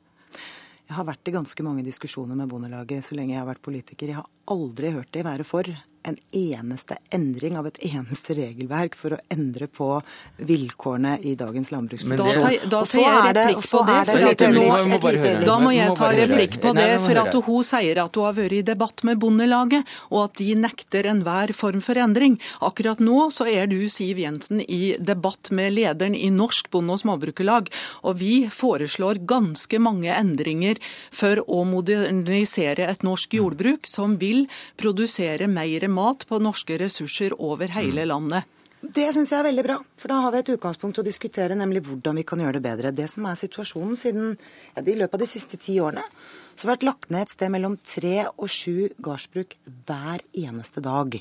[0.88, 4.10] Jeg har vært i ganske mange diskusjoner med Bondelaget så lenge jeg har vært politiker.
[4.10, 5.70] Jeg har aldri hørt de være for
[6.02, 9.88] en eneste endring av et eneste regelverk for å endre på
[10.42, 12.42] vilkårene i dagens landbruksproduksjon.
[12.42, 15.16] Da, da tar jeg replikk på det.
[15.22, 18.36] Det da må jeg ta replikk på det, for at hun sier at hun har
[18.38, 22.38] vært i debatt med Bondelaget, og at de nekter enhver form for endring.
[22.64, 27.02] Akkurat nå så er du, Siv Jensen, i debatt med lederen i Norsk Bonde- og
[27.04, 27.70] Småbrukerlag,
[28.02, 30.80] og vi foreslår ganske mange endringer
[31.14, 34.44] for å modernisere et norsk jordbruk som vil
[34.80, 35.91] produsere mer mat
[36.28, 38.08] på norske ressurser over hele mm.
[38.08, 38.58] landet.
[38.82, 41.84] Det syns jeg er veldig bra, for da har vi et utgangspunkt å diskutere, nemlig
[41.86, 42.90] hvordan vi kan gjøre det bedre.
[42.90, 46.02] Det som er situasjonen siden ja, i løpet av de siste ti årene,
[46.56, 49.54] så har det vært lagt ned et sted mellom tre og sju gardsbruk
[49.86, 51.14] hver eneste dag.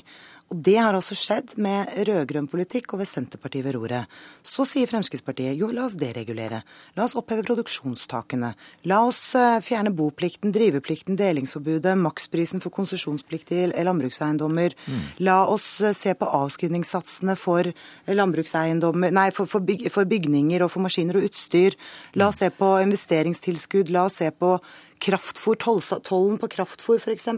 [0.52, 4.10] Og Det har altså skjedd med rød-grønn politikk og ved Senterpartiet ved roret.
[4.44, 6.60] Så sier Fremskrittspartiet jo, la oss deregulere.
[6.98, 8.50] La oss oppheve produksjonstakene.
[8.90, 14.76] La oss eh, fjerne boplikten, driveplikten, delingsforbudet, maksprisen for konsesjonspliktige landbrukseiendommer.
[14.84, 15.00] Mm.
[15.24, 20.84] La oss eh, se på avskrivningssatsene for nei, for, for, byg, for bygninger og for
[20.84, 21.80] maskiner og utstyr.
[22.20, 23.94] La oss se på investeringstilskudd.
[23.94, 24.58] La oss se på
[25.02, 27.28] kraftfôr, tollen på kraftfôr f.eks.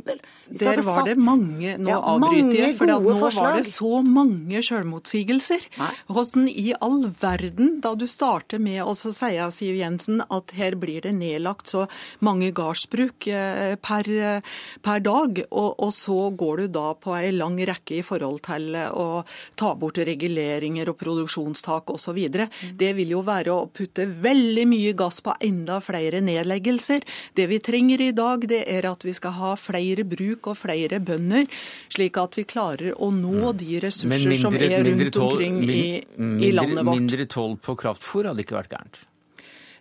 [0.60, 3.44] Der var det mange Nå ja, avbryter jeg, for nå forslag.
[3.46, 5.64] var det så mange selvmotsigelser.
[6.12, 11.04] Hvordan i all verden, da du starter med å si, Siv Jensen, at her blir
[11.04, 11.86] det nedlagt så
[12.24, 14.10] mange gardsbruk eh, per,
[14.84, 18.74] per dag, og, og, så går du da på ei lang rekke i forhold til
[18.74, 19.24] å
[19.58, 22.18] ta bort reguleringer og produksjonstak osv.
[22.18, 22.74] Mm.
[22.80, 27.04] Det vil jo være å putte veldig mye gass på enda flere nedleggelser.
[27.38, 31.00] Det vi trenger i dag, det er at vi skal ha flere bruk og flere
[31.04, 31.48] bønder,
[31.92, 33.56] slik at vi klarer å nå mm.
[33.62, 35.82] de ressurser mindre, som er rundt tål, omkring i,
[36.18, 37.02] mindre, i, landet vårt.
[37.02, 39.02] Mindre toll på kraftfôr hadde ikke vært gærent?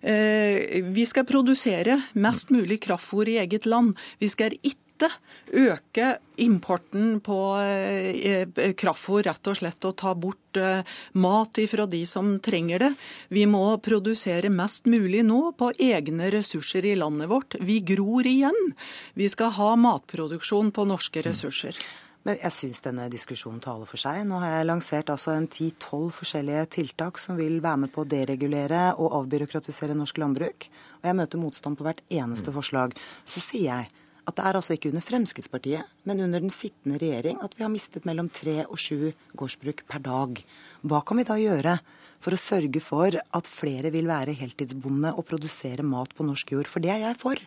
[0.03, 3.95] Eh, vi skal produsere mest mulig kraftfôr i eget land.
[4.19, 10.57] Vi skal ikke øke importen på eh, eh, kraftfôr, rett og slett og ta bort
[10.57, 12.91] eh, mat fra de som trenger det.
[13.29, 17.55] Vi må produsere mest mulig nå på egne ressurser i landet vårt.
[17.59, 18.73] Vi gror igjen.
[19.13, 21.77] Vi skal ha matproduksjon på norske ressurser.
[22.23, 24.21] Men jeg syns denne diskusjonen taler for seg.
[24.27, 28.07] Nå har jeg lansert altså en ti-tolv forskjellige tiltak som vil være med på å
[28.07, 30.69] deregulere og avbyråkratisere norsk landbruk.
[31.01, 32.95] Og jeg møter motstand på hvert eneste forslag.
[33.27, 33.91] Så sier jeg
[34.23, 37.71] at det er altså ikke under Fremskrittspartiet, men under den sittende regjering at vi har
[37.73, 40.39] mistet mellom tre og sju gårdsbruk per dag.
[40.87, 41.77] Hva kan vi da gjøre
[42.23, 46.71] for å sørge for at flere vil være heltidsbonde og produsere mat på norsk jord?
[46.71, 47.39] For det er jeg for.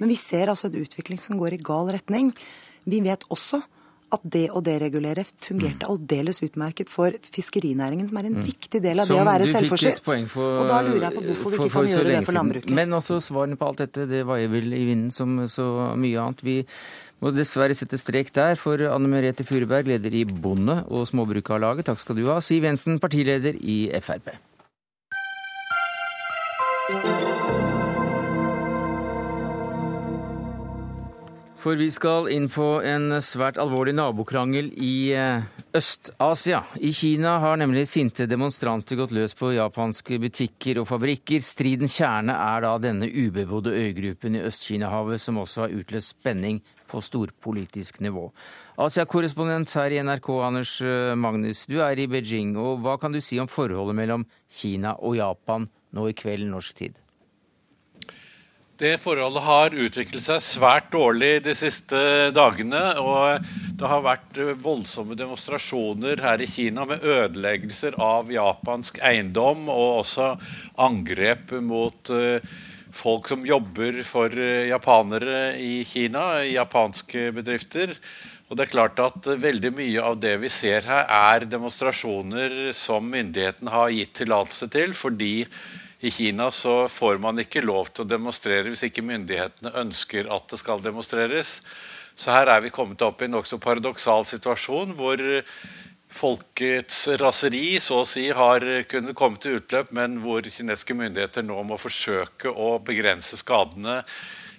[0.00, 2.32] Men vi ser altså en utvikling som går i gal retning.
[2.88, 3.60] Vi vet også
[4.14, 5.90] at det å deregulere fungerte mm.
[5.90, 8.44] aldeles utmerket for fiskerinæringen, som er en mm.
[8.46, 10.02] viktig del av det å være selvforsynt.
[10.32, 12.76] For, og da lurer jeg på hvorfor vi ikke for, kan gjøre det for landbruket.
[12.78, 15.66] Men også svarene på alt dette, det vaier vel i vinden som så
[15.98, 16.44] mye annet.
[16.46, 16.56] Vi
[17.24, 21.90] må dessverre sette strek der for Anne Merete Furuberg, leder i Bonde- og Småbrukarlaget.
[21.90, 22.38] Takk skal du ha.
[22.44, 24.36] Siv Jensen, partileder i Frp.
[31.66, 36.60] For vi skal inn på en svært alvorlig nabokrangel i eh, Øst-Asia.
[36.78, 41.42] I Kina har nemlig sinte demonstranter gått løs på japanske butikker og fabrikker.
[41.42, 47.02] Stridens kjerne er da denne ubebodde øygruppen i Øst-Kina-havet, som også har utløst spenning på
[47.02, 48.28] storpolitisk nivå.
[48.86, 52.54] Asia-korrespondent her i NRK, Anders eh, Magnus, du er i Beijing.
[52.62, 56.78] og Hva kan du si om forholdet mellom Kina og Japan nå i kveld norsk
[56.78, 57.02] tid?
[58.76, 61.96] Det forholdet har utviklet seg svært dårlig de siste
[62.36, 62.82] dagene.
[63.00, 70.02] og Det har vært voldsomme demonstrasjoner her i Kina med ødeleggelser av japansk eiendom og
[70.02, 70.26] også
[70.76, 72.44] angrep mot eh,
[72.92, 77.96] folk som jobber for eh, japanere i Kina, japanske bedrifter.
[78.50, 83.08] Og det er klart at Veldig mye av det vi ser her, er demonstrasjoner som
[83.08, 85.46] myndighetene har gitt tillatelse til fordi
[86.00, 90.50] i Kina så får man ikke lov til å demonstrere hvis ikke myndighetene ønsker at
[90.52, 91.62] det skal demonstreres.
[92.16, 95.20] Så her er vi kommet opp i en nokså paradoksal situasjon hvor
[96.16, 101.58] folkets raseri så å si har kunnet komme til utløp, men hvor kinesiske myndigheter nå
[101.66, 104.02] må forsøke å begrense skadene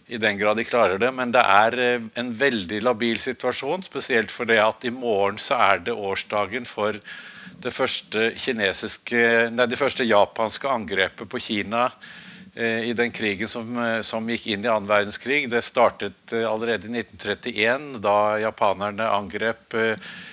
[0.08, 1.10] i den grad de klarer det.
[1.16, 1.80] Men det er
[2.18, 6.98] en veldig labil situasjon, spesielt fordi at i morgen så er det årsdagen for
[7.64, 8.30] det første,
[9.52, 11.90] nei, det første japanske angrepet på Kina
[12.58, 15.44] i den krigen som, som, gikk inn i annen verdenskrig.
[15.52, 19.76] Det startet allerede i 1931, da japanerne angrep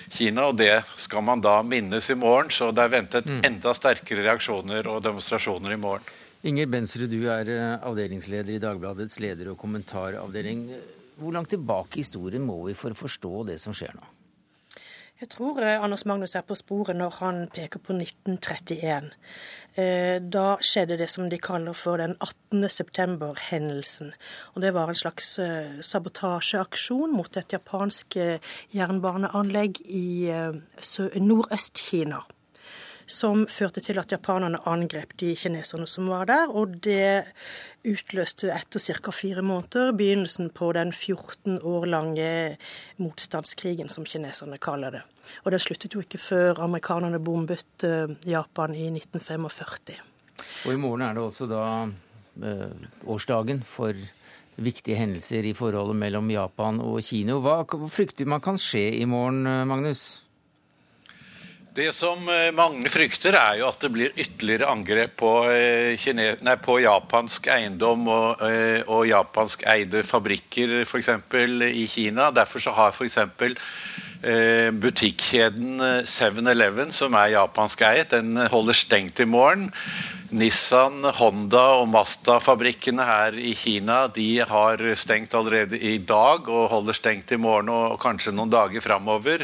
[0.09, 0.47] Kina.
[0.49, 3.43] Og det skal man da minnes i morgen, så det er ventet mm.
[3.45, 6.15] enda sterkere reaksjoner og demonstrasjoner i morgen.
[6.45, 10.67] Inger Bensrud, du er eh, avdelingsleder i Dagbladets leder- og kommentaravdeling.
[11.17, 14.14] Hvor langt tilbake i historien må vi for å forstå det som skjer nå?
[15.15, 19.05] Jeg tror eh, Anders Magnus er på sporet når han peker på 1931.
[19.79, 22.67] Eh, da skjedde det som de kaller for den 18.
[22.67, 24.11] september-hendelsen.
[24.55, 28.19] Og Det var en slags eh, sabotasjeaksjon mot et japansk
[28.75, 30.07] jernbaneanlegg i
[31.23, 32.25] Nordøst-Kina
[33.05, 36.49] som førte til at japanerne angrep de kineserne som var der.
[36.49, 37.25] Og det
[37.85, 39.11] utløste etter ca.
[39.13, 42.57] fire måneder begynnelsen på den 14 år lange
[42.97, 45.03] motstandskrigen, som kineserne kaller det.
[45.43, 50.01] Og den sluttet jo ikke før amerikanerne bombet eh, Japan i 1945.
[50.65, 52.69] Og i morgen er det også da eh,
[53.05, 53.93] årsdagen for
[54.55, 57.37] viktige hendelser i forholdet mellom Japan og Kina.
[57.43, 60.24] Hva frykter man kan skje i morgen, eh, Magnus?
[61.75, 66.53] Det som eh, mange frykter, er jo at det blir ytterligere angrep på, eh, nei,
[66.63, 71.09] på japansk eiendom og, eh, og japansk eide fabrikker f.eks.
[71.67, 72.29] i Kina.
[72.31, 73.19] Derfor så har f.eks.
[74.85, 79.67] butikkjeden 7-Eleven, som er japansk eiet, den holder stengt i morgen.
[80.31, 86.97] Nissan, Honda og Mazda-fabrikkene her i Kina de har stengt allerede i dag og holder
[86.97, 89.43] stengt i morgen og kanskje noen dager framover.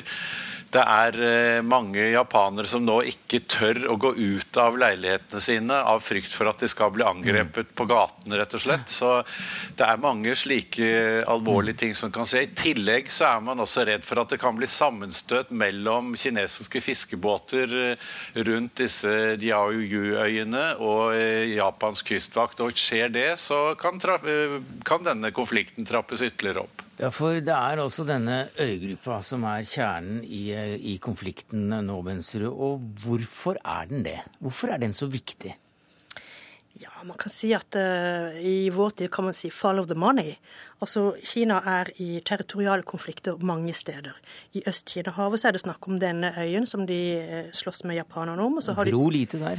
[0.72, 5.80] Det er eh, mange japanere som nå ikke tør å gå ut av leilighetene sine
[5.88, 7.76] av frykt for at de skal bli angrepet mm.
[7.76, 8.88] på gaten, rett og slett.
[8.92, 9.10] Så
[9.80, 10.92] det er mange slike
[11.32, 12.46] alvorlige ting som kan skje.
[12.46, 16.84] I tillegg så er man også redd for at det kan bli sammenstøt mellom kinesiske
[16.84, 18.12] fiskebåter eh,
[18.48, 22.64] rundt disse Diaoyu-øyene og eh, japansk kystvakt.
[22.64, 24.00] Og skjer det, så kan,
[24.88, 26.88] kan denne konflikten trappes ytterligere opp.
[27.02, 30.43] Ja, for det er også denne øygruppa som er kjernen i,
[30.93, 32.45] i konflikten nå, Bensrud.
[32.52, 34.20] Og hvorfor er den det?
[34.38, 35.56] Hvorfor er den så viktig?
[36.82, 40.38] Ja, man kan si at uh, i vår tid kan man si 'follow the money'.
[40.82, 44.14] Altså, Kina er i territoriale konflikter mange steder.
[44.54, 48.41] I Øst-Kina-havet så er det snakk om denne øyen som de uh, slåss med japanerne
[48.41, 48.58] om.
[48.58, 49.10] Og så har de...
[49.12, 49.58] lite der.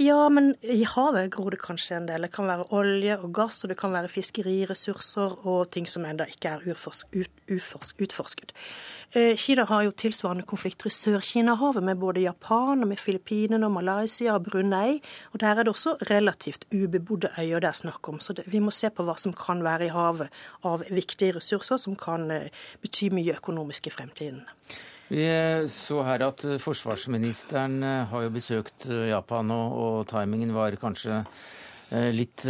[0.00, 2.24] Ja, men i havet gror det kanskje en del.
[2.24, 6.24] Det kan være olje og gass, og det kan være fiskeriressurser og ting som ennå
[6.30, 8.54] ikke er uforsk, ut, uforsk, utforsket.
[9.12, 13.74] Eh, Kina har jo tilsvarende konflikter i Sør-Kina-havet, med både Japan, og med Filippinene, og
[13.76, 15.02] Malaysia og Brunei.
[15.34, 18.20] Og der er det også relativt ubebodde øyer det er snakk om.
[18.24, 20.32] Så det, vi må se på hva som kan være i havet
[20.64, 22.48] av viktige ressurser som kan eh,
[22.80, 24.46] bety mye økonomisk i fremtiden.
[25.10, 25.24] Vi
[25.66, 31.16] så her at forsvarsministeren eh, har jo besøkt eh, Japan, og, og timingen var kanskje
[31.90, 32.44] eh, litt,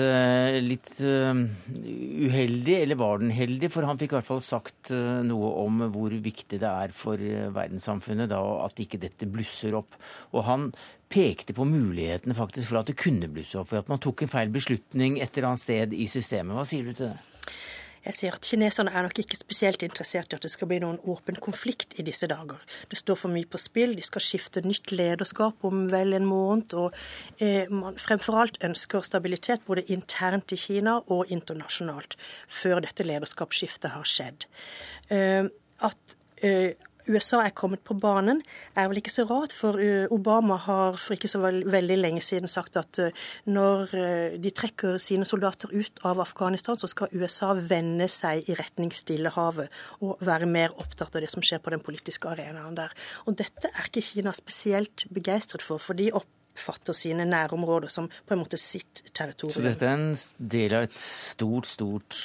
[0.66, 3.70] litt, uheldig, eller var den heldig?
[3.72, 8.28] For han fikk i hvert fall sagt noe om hvor viktig det er for verdenssamfunnet
[8.28, 9.96] da, at ikke dette blusser opp.
[10.36, 10.68] Og han
[11.10, 14.36] pekte på mulighetene faktisk for at det kunne blusse opp, for at man tok en
[14.36, 16.60] feil beslutning et eller annet sted i systemet.
[16.60, 17.29] Hva sier du til det?
[18.04, 21.00] Jeg ser at kineserne er nok ikke spesielt interessert i at det skal bli noen
[21.10, 22.60] åpen konflikt i disse dager.
[22.88, 23.92] Det står for mye på spill.
[23.96, 26.76] De skal skifte nytt lederskap om vel en måned.
[26.80, 26.96] Og
[27.38, 32.16] eh, man fremfor alt ønsker stabilitet både internt i Kina og internasjonalt
[32.48, 34.48] før dette lederskapsskiftet har skjedd.
[35.12, 35.50] Eh,
[35.84, 36.72] at eh,
[37.10, 38.40] USA er kommet på banen,
[38.78, 39.54] er vel ikke så rart.
[39.56, 44.38] For eh, Obama har for ikke så veldig lenge siden sagt at eh, når eh,
[44.40, 49.70] de trekker sine soldater ut av Afghanistan, så skal USA vende seg i retning Stillehavet
[50.04, 52.94] og være mer opptatt av det som skjer på den politiske arenaen der.
[53.26, 55.82] Og dette er ikke Kina spesielt begeistret for.
[55.82, 59.54] for de opp oppfatter sine nærområder som på en måte sitt territorium.
[59.54, 62.18] Så dette er en del av et stort, stort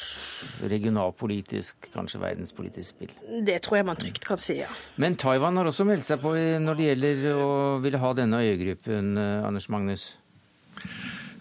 [0.71, 3.15] regionalpolitisk, kanskje verdenspolitisk spill?
[3.45, 4.69] Det tror jeg man trygt kan si, ja.
[5.01, 7.49] Men Taiwan har også meldt seg på når det gjelder å
[7.83, 10.13] ville ha denne øygruppen, eh, Anders Magnus?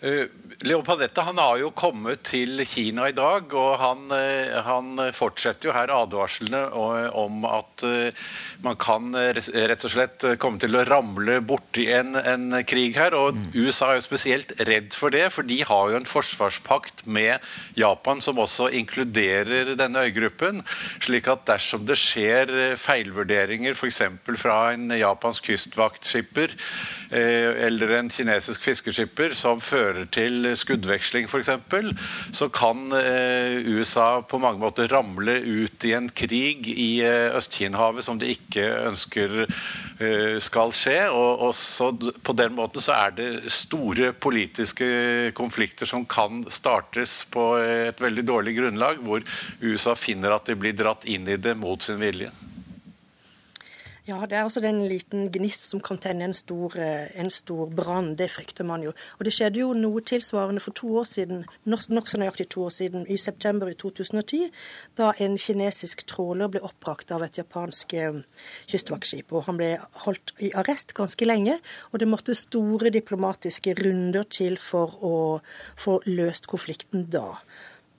[0.05, 0.27] Uh,
[0.65, 5.69] Leo Panetta han har jo kommet til Kina i dag, og han, eh, han fortsetter
[5.69, 6.63] jo her advarslene
[7.21, 8.23] om at eh,
[8.65, 9.37] man kan eh,
[9.69, 13.13] rett og slett komme til å ramle borti en, en krig her.
[13.13, 13.51] Og mm.
[13.59, 17.45] USA er jo spesielt redd for det, for de har jo en forsvarspakt med
[17.77, 20.65] Japan som også inkluderer denne øygruppen.
[21.05, 24.01] slik at dersom det skjer feilvurderinger f.eks.
[24.41, 26.57] fra en japansk kystvaktskipper
[27.15, 31.51] eller en kinesisk fiskeskipper som fører til skuddveksling f.eks.,
[32.35, 32.93] så kan
[33.65, 39.45] USA på mange måter ramle ut i en krig i Øst-Kina-havet som de ikke ønsker
[40.43, 40.99] skal skje.
[41.13, 41.91] Og også
[42.25, 48.27] på den måten så er det store politiske konflikter som kan startes på et veldig
[48.29, 49.25] dårlig grunnlag, hvor
[49.63, 52.33] USA finner at de blir dratt inn i det mot sin vilje.
[54.05, 57.71] Ja, det er altså en liten gnist som kan tenne en stor, eh, en stor
[57.73, 58.17] brann.
[58.17, 58.93] Det frykter man jo.
[59.19, 63.07] Og det skjedde jo noe tilsvarende for to år siden, nokså nøyaktig to år siden,
[63.09, 64.51] i september i 2010,
[64.97, 68.21] da en kinesisk tråler ble oppbrakt av et japansk eh,
[68.69, 69.33] kystvaktskip.
[69.33, 69.73] Og han ble
[70.05, 71.59] holdt i arrest ganske lenge,
[71.93, 75.41] og det måtte store diplomatiske runder til for å
[75.81, 77.39] få løst konflikten da.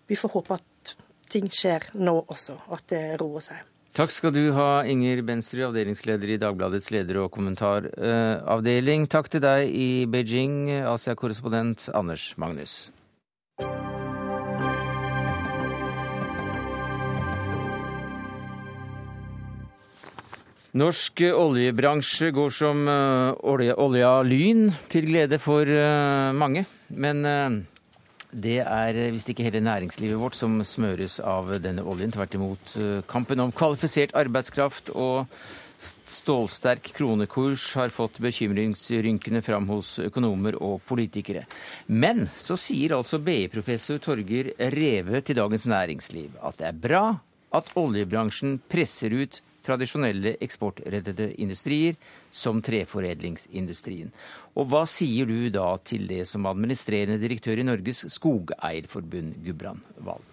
[0.06, 0.97] Vi får håpe at
[1.34, 3.74] ting skjer nå også, at det roer seg.
[3.96, 9.06] Takk skal du ha, Inger Benstrud, avdelingsleder i Dagbladets leder- og kommentaravdeling.
[9.08, 12.91] Takk til deg i Beijing, Asia-korrespondent Anders Magnus.
[20.76, 26.66] Norsk oljebransje går som eh, olja lyn, til glede for eh, mange.
[26.91, 27.62] Men eh,
[28.36, 32.14] det er eh, visst ikke hele næringslivet vårt som smøres av denne oljen.
[32.14, 32.76] Tvert imot.
[32.82, 35.30] Eh, kampen om kvalifisert arbeidskraft og
[35.86, 41.44] stålsterk kronekurs har fått bekymringsrynkene fram hos økonomer og politikere.
[41.88, 47.06] Men så sier altså BI-professor Torger Reve til Dagens Næringsliv at det er bra
[47.56, 51.97] at oljebransjen presser ut tradisjonelle eksportrettede industrier,
[52.32, 54.11] som treforedlingsindustrien.
[54.55, 60.32] Og hva sier du da til det som administrerende direktør i Norges Skogeierforbund, Gudbrand Valen?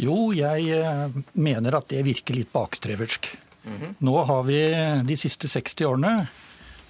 [0.00, 3.28] Jo, jeg eh, mener at det virker litt bakstreversk.
[3.64, 3.94] Mm -hmm.
[3.98, 4.58] Nå har vi
[5.06, 6.28] de siste 60 årene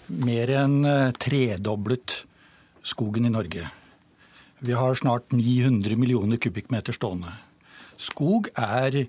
[0.08, 2.24] mer enn eh, tredoblet
[2.82, 3.70] skogen i Norge.
[4.58, 7.32] Vi har snart 900 millioner kubikkmeter stående.
[8.00, 9.06] Skog er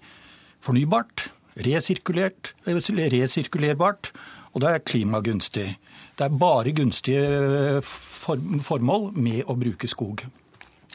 [0.60, 4.12] fornybart resirkulerbart,
[4.54, 5.70] og det er klimagunstig.
[6.16, 10.24] Det er bare gunstige formål med å bruke skog.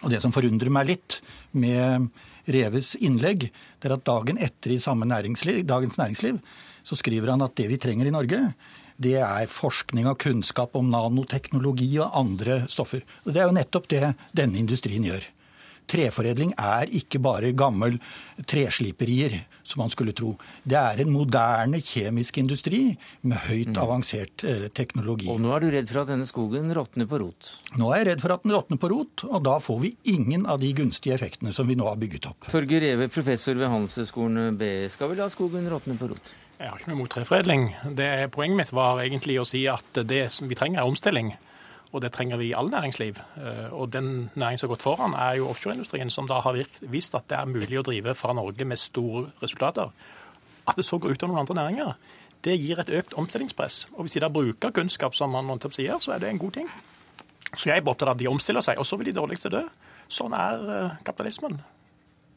[0.01, 1.21] Og Det som forundrer meg litt
[1.53, 2.09] med
[2.49, 6.41] Reves innlegg, det er at dagen etter i samme næringsliv, Dagens Næringsliv
[6.83, 8.55] så skriver han at det vi trenger i Norge,
[9.01, 13.01] det er forskning og kunnskap om nanoteknologi og andre stoffer.
[13.25, 15.25] Og Det er jo nettopp det denne industrien gjør.
[15.91, 17.99] Treforedling er ikke bare gammel
[18.49, 20.33] tresliperier, som man skulle tro.
[20.63, 22.83] Det er en moderne kjemisk industri
[23.27, 23.81] med høyt mm.
[23.83, 25.29] avansert eh, teknologi.
[25.31, 27.51] Og nå er du redd for at denne skogen råtner på rot?
[27.81, 30.47] Nå er jeg redd for at den råtner på rot, og da får vi ingen
[30.51, 32.51] av de gunstige effektene som vi nå har bygget opp.
[32.53, 34.89] Torgeir Reve, professor ved Handelshøyskolen BE.
[34.93, 36.35] Skal vi la skogen råtne på rot?
[36.61, 37.63] Jeg har ikke noe imot treforedling.
[37.97, 41.33] Det, poenget mitt var egentlig å si at det vi trenger er omstilling.
[41.91, 43.19] Og det trenger vi i all næringsliv.
[43.37, 47.15] Eh, og den næringen som har gått foran, er jo offshoreindustrien, som da har vist
[47.19, 49.91] at det er mulig å drive fra Norge med store resultater.
[50.69, 51.95] At det så går ut av noen andre næringer,
[52.47, 53.89] det gir et økt omstillingspress.
[53.97, 56.71] Og hvis de da bruker kunnskap som man sier, så er det en god ting.
[57.55, 59.65] Så jeg er opptatt av at de omstiller seg, og så vil de dårligste dø.
[60.11, 61.59] Sånn er eh, kapitalismen.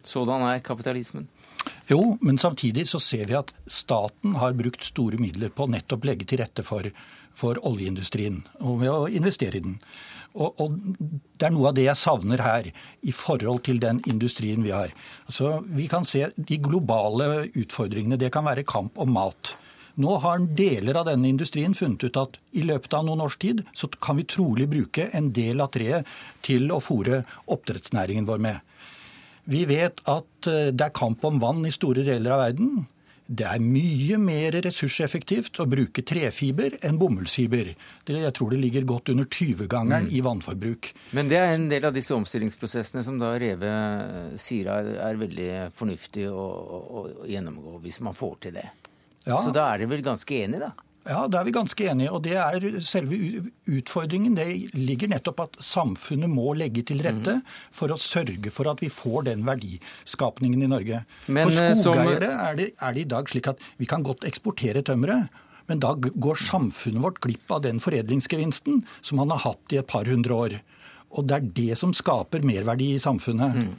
[0.04, 1.30] Sådan er kapitalismen.
[1.88, 6.08] Jo, men samtidig så ser vi at staten har brukt store midler på å nettopp
[6.10, 6.90] legge til rette for
[7.38, 9.80] for oljeindustrien og ved å investere i den.
[10.34, 10.78] Og, og,
[11.38, 12.70] Det er noe av det jeg savner her
[13.06, 14.94] i forhold til den industrien vi har.
[15.28, 18.18] Altså, vi kan se de globale utfordringene.
[18.18, 19.56] Det kan være kamp om mat.
[19.94, 23.62] Nå har deler av denne industrien funnet ut at i løpet av noen års tid
[23.78, 26.10] så kan vi trolig bruke en del av treet
[26.42, 27.22] til å fòre
[27.54, 28.58] oppdrettsnæringen vår med.
[29.54, 32.86] Vi vet at eh, det er kamp om vann i store deler av verden.
[33.26, 37.70] Det er mye mer ressurseffektivt å bruke trefiber enn bomullsfiber.
[38.10, 40.12] Jeg tror det ligger godt under 20-gangeren mm.
[40.12, 40.90] i vannforbruk.
[41.16, 45.22] Men det er en del av disse omstillingsprosessene som da Reve eh, sier er, er
[45.22, 48.68] veldig fornuftig å, å, å, gjennomgå, hvis man får til det.
[49.24, 49.40] Ja.
[49.40, 50.93] Så da er de vel ganske enige, da?
[51.04, 52.12] Ja, det er vi ganske enige.
[52.16, 53.18] Og det er selve
[53.68, 54.38] utfordringen.
[54.38, 57.56] Det ligger nettopp at samfunnet må legge til rette mhm.
[57.76, 61.04] for å sørge for at vi får den verdiskapningen i Norge.
[61.28, 64.28] Men, for eh, skogeiere er, det, er det i dag slik at vi kan godt
[64.30, 65.42] eksportere tømmeret.
[65.72, 69.88] Men da går samfunnet vårt glipp av den foredlingsgevinsten som man har hatt i et
[69.88, 70.58] par hundre år.
[71.14, 73.60] Og det er det som skaper merverdi i samfunnet.
[73.60, 73.76] Mm.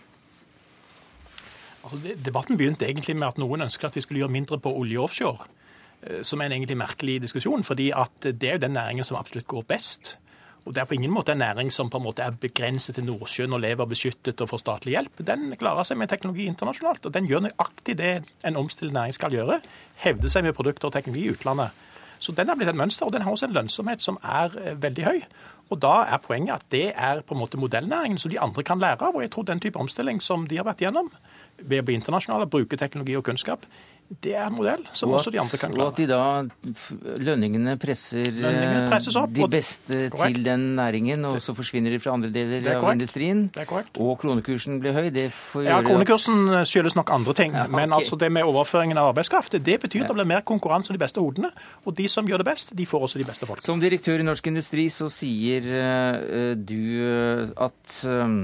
[1.85, 5.01] Altså, debatten begynte egentlig med at noen ønsker at vi skulle gjøre mindre på olje
[5.01, 5.49] offshore.
[6.07, 7.65] Eh, som er en egentlig merkelig diskusjon.
[7.65, 10.17] fordi at det er jo den næringen som absolutt går best.
[10.67, 13.05] Og Det er på ingen måte en næring som på en måte er begrenset til
[13.05, 15.27] Nordsjøen og lever beskyttet og får statlig hjelp.
[15.27, 17.07] Den klarer seg med teknologi internasjonalt.
[17.07, 19.61] Og den gjør nøyaktig det en omstilt næring skal gjøre.
[19.97, 21.71] Hevde seg med produkter og teknologi i utlandet.
[22.19, 24.83] Så den er blitt et mønster, og den har også en lønnsomhet som er eh,
[24.83, 25.21] veldig høy.
[25.71, 28.79] Og Da er poenget at det er på en måte modellnæringen som de andre kan
[28.79, 29.15] lære av.
[29.15, 31.11] og jeg tror den type omstilling som de har vært gjennom,
[31.59, 33.67] ved å bli internasjonale, bruke teknologi og kunnskap,
[34.05, 35.85] det er en modell som og også de andre kan klare.
[35.85, 41.55] Og at de da lønningene presser lønningene opp, de beste til den næringen, og så
[41.57, 43.47] forsvinner de fra andre deler av industrien.
[43.55, 43.97] Det er korrekt.
[44.01, 45.09] Og kronekursen blir høy.
[45.15, 46.69] Det får ja, kronekursen at...
[46.71, 47.57] skyldes nok andre ting.
[47.57, 47.79] Ja, okay.
[47.81, 50.99] Men altså det med overføringen av arbeidskraft, det betyr at det blir mer konkurranse om
[50.99, 51.51] de beste hodene.
[51.89, 53.67] Og de som gjør det best, de får også de beste folkene.
[53.67, 58.39] Som direktør i Norsk Industri så sier uh, du at um,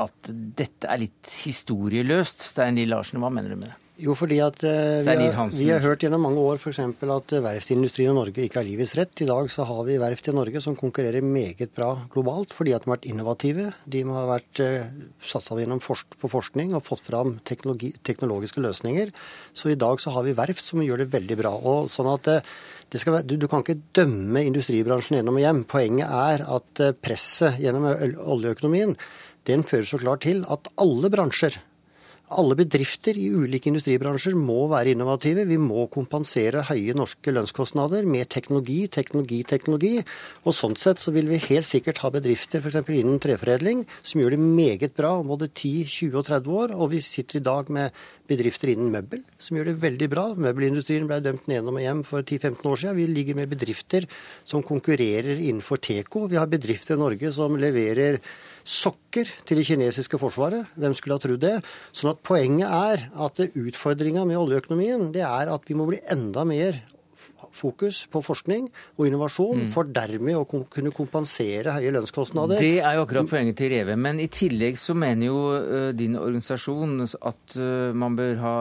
[0.00, 2.42] at dette er litt historieløst.
[2.42, 3.78] Stein Lill Larsen, hva mener du med det?
[3.94, 6.80] Jo, fordi at uh, vi, har, vi, har, hørt gjennom mange år f.eks.
[6.82, 9.20] at verftsindustrien i Norge ikke har livets rett.
[9.22, 12.82] I dag så har vi verft i Norge som konkurrerer meget bra globalt fordi at
[12.82, 13.68] de har vært innovative.
[13.86, 14.88] De har vært uh,
[15.22, 19.12] satsa gjennom forsk på forskning og fått fram teknologiske løsninger.
[19.54, 21.52] Så i dag så har vi verft som gjør det veldig bra.
[21.54, 25.62] Og sånn at være, du, du, kan ikke dømme industribransjen gjennom og hjem.
[25.70, 27.86] Poenget er at presset gjennom
[28.26, 28.98] oljeøkonomien
[29.46, 31.60] den fører så klart til at alle bransjer
[32.38, 35.46] alle bedrifter i ulike industribransjer må være innovative.
[35.48, 39.92] Vi må kompensere høye norske lønnskostnader med teknologi, teknologi, teknologi.
[40.44, 42.80] Og sånn sett så vil vi helt sikkert ha bedrifter f.eks.
[42.88, 46.76] innen treforedling som gjør det meget bra om både 10, 20 og 30 år.
[46.78, 50.26] Og vi sitter i dag med bedrifter innen møbel som gjør det veldig bra.
[50.46, 52.98] Møbelindustrien ble dømt nedom og hjem for 10-15 år siden.
[52.98, 54.08] Vi ligger med bedrifter
[54.48, 56.26] som konkurrerer innenfor Teko.
[56.30, 58.20] Vi har bedrifter i Norge som leverer
[58.64, 60.66] sokker til det kinesiske forsvaret.
[60.80, 61.54] Hvem skulle ha trodd det?
[61.92, 66.46] Sånn at Poenget er at utfordringa med oljeøkonomien det er at vi må bli enda
[66.48, 66.80] mer
[67.54, 68.68] fokus på forskning
[68.98, 69.70] og innovasjon, mm.
[69.74, 72.60] for dermed å kunne kompensere høye lønnskostnader.
[72.60, 73.96] Det er jo akkurat poenget til Reve.
[74.00, 78.54] Men i tillegg så mener jo uh, din organisasjon at uh, man bør ha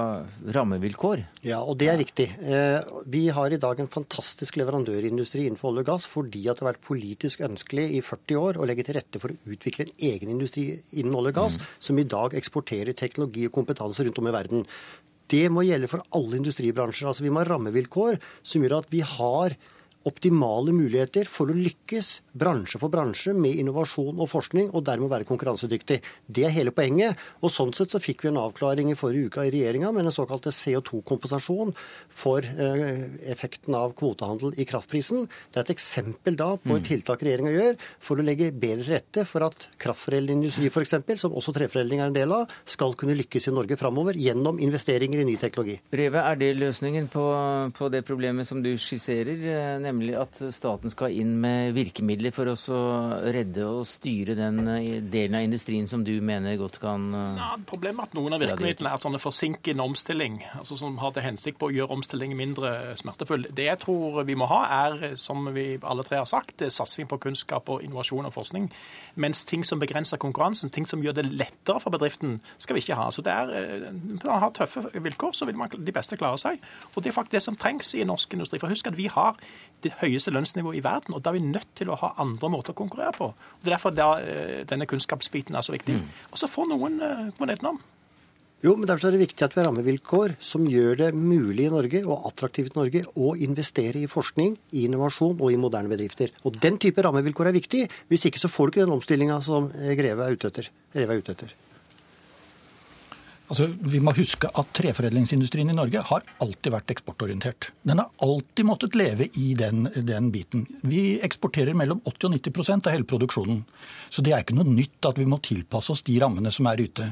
[0.58, 1.26] rammevilkår.
[1.48, 2.30] Ja, og det er riktig.
[2.42, 6.66] Uh, vi har i dag en fantastisk leverandørindustri innenfor olje og gass fordi at det
[6.66, 9.96] har vært politisk ønskelig i 40 år å legge til rette for å utvikle en
[10.12, 11.72] egen industri innen olje og gass, mm.
[11.90, 14.68] som i dag eksporterer teknologi og kompetanse rundt om i verden.
[15.34, 17.10] Det må gjelde for alle industribransjer.
[17.10, 19.58] Altså Vi må ha rammevilkår som gjør at vi har
[20.10, 25.28] optimale muligheter for å lykkes bransje for bransje med innovasjon og forskning, og dermed være
[25.30, 26.00] konkurransedyktig.
[26.28, 27.20] Det er hele poenget.
[27.42, 30.16] Og Sånn sett så fikk vi en avklaring i forrige uke i regjeringa med den
[30.16, 31.74] såkalte CO2-kompensasjon
[32.10, 35.28] for eh, effekten av kvotehandel i kraftprisen.
[35.54, 36.88] Det er et eksempel da på et mm.
[36.88, 41.38] tiltak regjeringa gjør for å legge bedre til rette for at kraftforedlende industri f.eks., som
[41.38, 45.28] også treforedling er en del av, skal kunne lykkes i Norge framover gjennom investeringer i
[45.30, 45.78] ny teknologi.
[45.94, 47.24] Reve, er det løsningen på,
[47.78, 49.14] på det problemet som du skisserer?
[49.34, 52.78] nemlig eh, nemlig at staten skal inn med virkemidler for å
[53.34, 57.52] redde og styre den eh, delen av industrien som du mener godt kan eh, ja,
[57.70, 61.62] Problemet er at noen av virkemidlene er sånne forsinkende omstilling, altså som har til hensikt
[61.62, 63.48] på å gjøre omstilling mindre smertefull.
[63.54, 67.22] Det jeg tror vi må ha, er, som vi alle tre har sagt, satsing på
[67.28, 68.70] kunnskap og innovasjon og forskning.
[69.16, 72.98] Mens ting som begrenser konkurransen, ting som gjør det lettere for bedriften, skal vi ikke
[72.98, 73.10] ha.
[73.12, 76.38] Så det er, eh, Når man har tøffe vilkår, så vil man, de beste klare
[76.38, 76.60] seg.
[76.96, 78.60] Og det er faktisk det som trengs i norsk industri.
[78.60, 79.36] For husk at vi har
[79.84, 82.74] det høyeste lønnsnivået i verden, og da er vi nødt til å ha andre måter
[82.74, 83.26] å konkurrere på.
[83.26, 85.96] Og Det er derfor da, eh, denne kunnskapsbiten er så viktig.
[85.96, 86.08] Mm.
[86.32, 87.00] Og så får noen
[87.32, 87.80] på gå nedenom.
[88.64, 91.72] Jo, men Derfor er det viktig at vi har rammevilkår som gjør det mulig i
[91.74, 96.32] Norge og attraktivt i Norge å investere i forskning, i innovasjon og i moderne bedrifter.
[96.48, 97.82] Og Den type rammevilkår er viktig.
[98.08, 100.70] Hvis ikke så får du ikke den omstillinga som Greve er ute etter.
[100.96, 101.52] Greve er ute etter.
[103.52, 107.68] Altså, vi må huske at Treforedlingsindustrien i Norge har alltid vært eksportorientert.
[107.84, 110.64] Den har alltid måttet leve i den, den biten.
[110.88, 113.60] Vi eksporterer mellom 80 og 90 av hele produksjonen.
[114.08, 116.86] Så det er ikke noe nytt at vi må tilpasse oss de rammene som er
[116.88, 117.10] ute.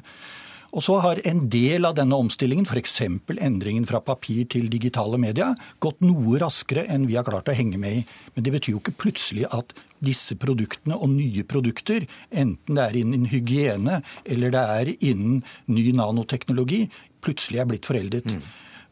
[0.71, 3.01] Og så har en del av denne omstillingen, f.eks.
[3.03, 5.51] endringen fra papir til digitale media,
[5.83, 8.03] gått noe raskere enn vi har klart å henge med i.
[8.35, 12.97] Men det betyr jo ikke plutselig at disse produktene og nye produkter, enten det er
[13.03, 16.85] innen hygiene eller det er innen ny nanoteknologi,
[17.21, 18.31] plutselig er blitt foreldet.
[18.31, 18.41] Mm.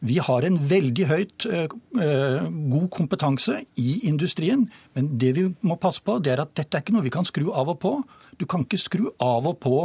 [0.00, 1.72] Vi har en veldig høyt uh,
[2.72, 6.84] god kompetanse i industrien, men det vi må passe på, det er at dette er
[6.84, 7.98] ikke noe vi kan skru av og på.
[8.40, 9.76] Du kan ikke skru av og på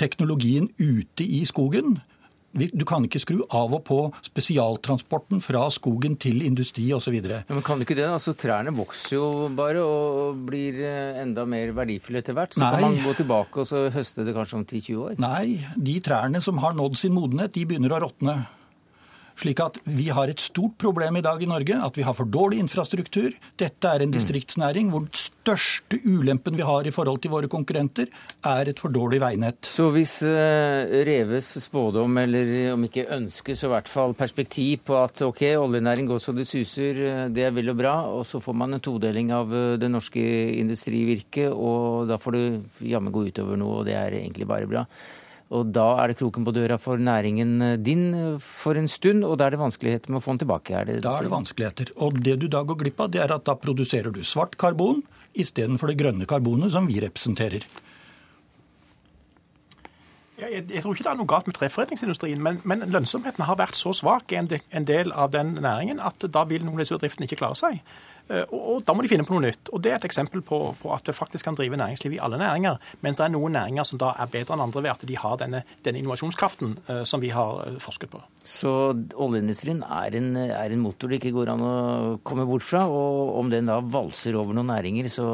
[0.00, 1.98] teknologien ute i skogen.
[2.56, 7.18] Du kan ikke skru av og på spesialtransporten fra skogen til industri osv.
[7.20, 8.06] Ja, men kan du ikke det?
[8.08, 9.26] Altså, Trærne vokser jo
[9.56, 12.56] bare og blir eh, enda mer verdifulle etter hvert.
[12.56, 12.70] Så Nei.
[12.72, 15.18] kan man gå tilbake og så høste det kanskje om 10-20 år?
[15.20, 18.38] Nei, de trærne som har nådd sin modenhet, de begynner å råtne.
[19.36, 22.28] Slik at vi har et stort problem i dag i Norge, at vi har for
[22.28, 23.34] dårlig infrastruktur.
[23.60, 28.08] Dette er en distriktsnæring hvor den største ulempen vi har i forhold til våre konkurrenter,
[28.46, 29.68] er et for dårlig veinett.
[29.68, 34.96] Så hvis uh, Reves spådom, eller om ikke ønskes, så i hvert fall perspektiv på
[35.02, 38.40] at ok, oljenæring går så det suser, eh, det er vel og bra, og så
[38.42, 40.24] får man en todeling av eh, det norske
[40.56, 42.46] industrivirket, og da får det
[42.94, 44.86] jammen gå utover noe, og det er egentlig bare bra.
[45.54, 49.22] Og da er det kroken på døra for næringen eh, din eh, for en stund,
[49.24, 50.74] og da er det vanskeligheter med å få den tilbake?
[50.74, 51.92] Er det da er det vanskeligheter.
[52.02, 55.04] Og det du da går glipp av, det er at da produserer du svart karbon
[55.38, 57.66] istedenfor det grønne karbonet som vi representerer.
[60.36, 63.78] Jeg, jeg, tror ikke det er noe galt med treforedlingsindustrien, men, men lønnsomheten har vært
[63.78, 67.28] så svak en, en del av den næringen at da vil noen av disse bedriftene
[67.28, 67.80] ikke klare seg.
[68.28, 69.70] Eh, og, og, Da må de finne på noe nytt.
[69.72, 72.40] Og Det er et eksempel på, på at vi faktisk kan drive næringsliv i alle
[72.42, 72.76] næringer.
[73.00, 75.40] Men det er noen næringer som da er bedre enn andre ved at de har
[75.40, 78.22] denne, denne innovasjonskraften uh, som vi har eh, forsket på.
[78.44, 78.70] Så
[79.14, 81.74] oljeindustrien er en, er en, motor det ikke går an å
[82.26, 82.86] komme bort fra.
[82.90, 85.28] Og om den da valser over noen næringer, så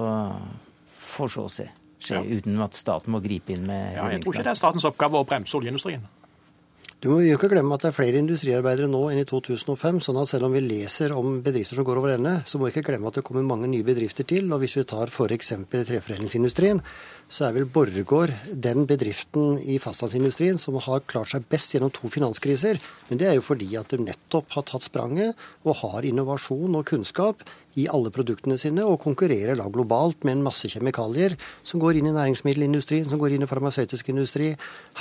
[0.92, 1.70] får så å se
[2.02, 2.40] skje ja.
[2.40, 5.22] uten at staten må gripe inn med ja, Jeg tror ikke det er statens oppgave
[5.22, 6.04] å bremse oljeindustrien.
[7.02, 9.96] Du må jo ikke glemme at det er flere industriarbeidere nå enn i 2005.
[10.06, 12.76] sånn at selv om vi leser om bedrifter som går over ende, så må vi
[12.76, 14.46] ikke glemme at det kommer mange nye bedrifter til.
[14.54, 15.50] Og hvis vi tar f.eks.
[15.72, 16.78] treforedlingsindustrien,
[17.32, 22.10] så er vel Borregaard den bedriften i fastlandsindustrien som har klart seg best gjennom to
[22.12, 22.76] finanskriser.
[23.08, 26.84] Men det er jo fordi at de nettopp har tatt spranget og har innovasjon og
[26.90, 27.40] kunnskap
[27.80, 32.10] i alle produktene sine, og konkurrerer da globalt med en masse kjemikalier som går inn
[32.10, 34.50] i næringsmiddelindustrien, som går inn i farmasøytisk industri,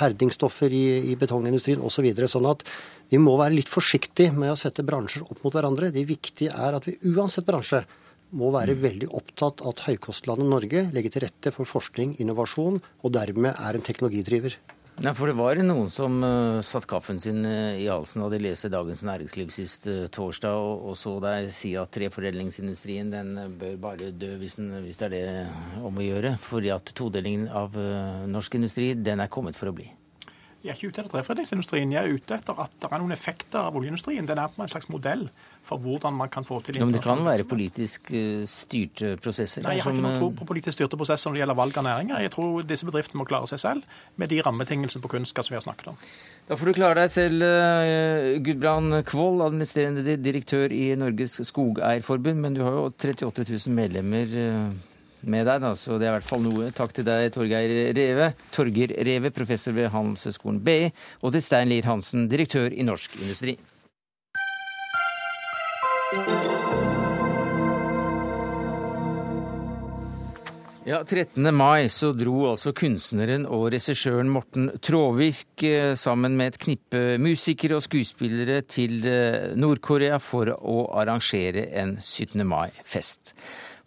[0.00, 1.92] herdingsstoffer i, i betongindustrien osv.
[1.92, 2.64] Så videre, sånn at
[3.12, 5.92] vi må være litt forsiktige med å sette bransjer opp mot hverandre.
[5.92, 7.84] Det viktige er at vi uansett bransje
[8.32, 13.14] må være veldig opptatt av at høykostlandet Norge legger til rette for forskning, innovasjon, og
[13.14, 14.56] dermed er en teknologidriver.
[15.00, 18.42] Ja, for det var noen som uh, satt kaffen sin uh, i halsen da de
[18.44, 23.78] leste Dagens Næringsliv sist uh, torsdag, og, og, så der si at treforedlingsindustrien den bør
[23.88, 26.36] bare dø hvis, den, hvis, det er det om å gjøre.
[26.44, 27.74] Fordi at todelingen av
[28.28, 29.88] norsk industri den er kommet for å bli.
[30.62, 31.96] Jeg er ikke ute etter treforedlingsindustrien.
[31.96, 34.28] Jeg er ute etter at det er noen effekter av oljeindustrien.
[34.28, 35.24] Den er på en slags modell
[35.66, 39.62] for hvordan man kan få til ja, Men det kan være politisk eh, styrte prosesser?
[39.62, 41.86] Nei, jeg har ikke noe tro på politisk styrte prosesser når det gjelder valg av
[41.86, 42.22] næringer.
[42.26, 45.60] Jeg tror disse bedriftene må klare seg selv med de rammebetingelsene på kunnskap som vi
[45.60, 45.98] har snakket om.
[46.48, 52.42] Da får du klare deg selv, eh, Gudbrand Kvold, administrerende direktør i Norges Skogeierforbund.
[52.42, 54.72] Men du har jo 38 000 medlemmer eh,
[55.22, 56.72] med deg, da, så det er i hvert fall noe.
[56.74, 60.90] Takk til deg, Torgeir Reve, Torger Reve, professor ved Handelshøyskolen BI,
[61.22, 63.54] og til Stein Lier Hansen, direktør i Norsk Industri.
[70.84, 71.54] Ja, 13.
[71.54, 77.78] mai så dro altså kunstneren og regissøren Morten Tråvik eh, sammen med et knippe musikere
[77.78, 82.42] og skuespillere til eh, Nord-Korea for å arrangere en 17.
[82.44, 83.32] mai-fest.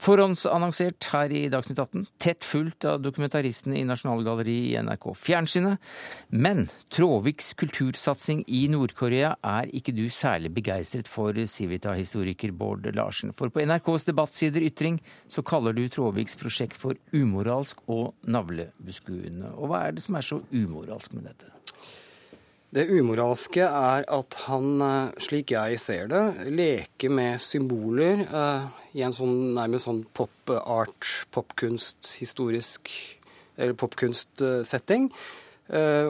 [0.06, 5.82] Forhåndsannonsert her i Dagsnytt 18, tett fulgt av dokumentaristene i Nasjonalgalleriet i NRK Fjernsynet.
[6.30, 13.34] Men Tråviks kultursatsing i Nord-Korea er ikke du særlig begeistret for, Civita-historiker Bård Larsen.
[13.34, 19.56] For på NRKs debattsider Ytring så kaller du Tråviks prosjekt for umoralsk og navlebeskuende.
[19.58, 21.49] Og hva er det som er så umoralsk med dette?
[22.76, 28.65] Det umoralske er at han, eh, slik jeg ser det, leker med symboler eh,
[28.99, 32.91] i en sånn nærmest sånn pop-art, popkunst, historisk
[33.55, 35.07] eller popkunstsetting.
[35.71, 36.09] Eh,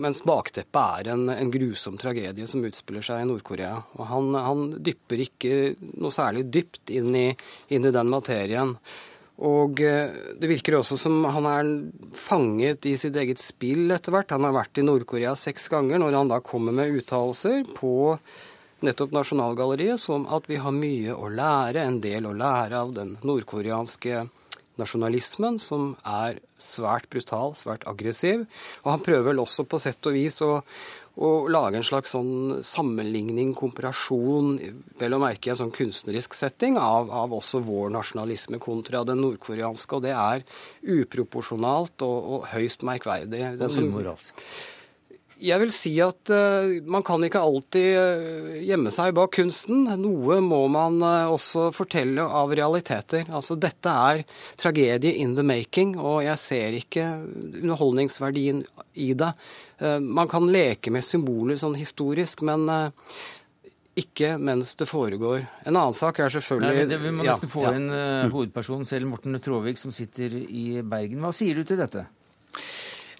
[0.00, 3.74] mens bakteppet er en, en, grusom tragedie som utspiller seg i Nord-Korea.
[4.00, 5.52] Og han, han, dypper ikke
[6.00, 7.28] noe særlig dypt inn i,
[7.68, 8.72] inn i den materien.
[9.44, 11.72] Og uh, det virker også som han er
[12.16, 14.32] fanget i sitt eget spill etter hvert.
[14.32, 16.00] Han har vært i Nord-Korea seks ganger.
[16.00, 18.16] Når han da kommer med uttalelser på
[18.84, 23.16] nettopp Nasjonalgalleriet som at vi har mye å lære, en del å lære av den
[23.24, 24.26] nordkoreanske
[24.76, 28.44] nasjonalismen, som er svært brutal, svært aggressiv.
[28.84, 30.58] Og han prøver vel også på sett og vis å,
[31.16, 34.56] å lage en slags sånn sammenligning, komparasjon,
[35.00, 39.22] vel å merke i en sånn kunstnerisk setting, av, av, også vår nasjonalisme kontra den
[39.24, 39.96] nordkoreanske.
[39.96, 40.44] Og det er
[40.96, 43.46] uproporsjonalt og, og høyst merkverdig.
[43.56, 44.44] Og umoralsk.
[45.36, 49.84] Jeg vil si at uh, man kan ikke alltid uh, gjemme seg bak kunsten.
[50.00, 53.28] Noe må man uh, også fortelle av realiteter.
[53.28, 54.22] Altså Dette er
[54.56, 57.04] tragedie in the making, og jeg ser ikke
[57.60, 58.64] underholdningsverdien
[58.96, 59.32] i det.
[60.00, 62.64] man kan leke med symboler sånn historisk, men
[63.96, 65.44] ikke mens det foregår.
[65.68, 67.74] En annen sak er selvfølgelig Nei, det, Vi må nesten ja, få ja.
[67.76, 71.20] inn hovedpersonen selv, Morten Tråvik, som sitter i Bergen.
[71.20, 72.06] Hva sier du til dette?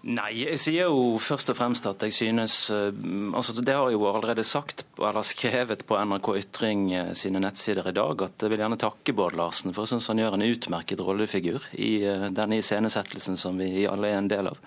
[0.06, 2.94] Nei, jeg sier jo først og fremst at jeg synes eh,
[3.34, 7.88] altså Det har jeg jo allerede sagt eller skrevet på NRK Ytring eh, sine nettsider
[7.90, 10.46] i dag at jeg vil gjerne takke Bård Larsen, for jeg syns han gjør en
[10.46, 14.62] utmerket rollefigur i eh, denne iscenesettelsen som vi alle er en del av.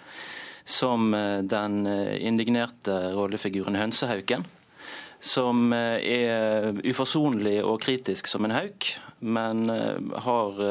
[0.67, 1.15] Som
[1.49, 1.77] den
[2.21, 4.43] indignerte rollefiguren Hønsehauken.
[5.17, 8.91] Som er uforsonlig og kritisk som en hauk,
[9.25, 9.63] men
[10.27, 10.61] har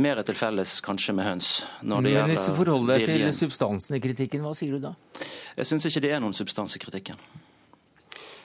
[0.00, 1.54] mer til felles kanskje med høns.
[1.82, 4.94] Men hvis du forholder deg til substansen i kritikken, hva sier du da?
[5.54, 7.18] Jeg syns ikke det er noen substans i kritikken.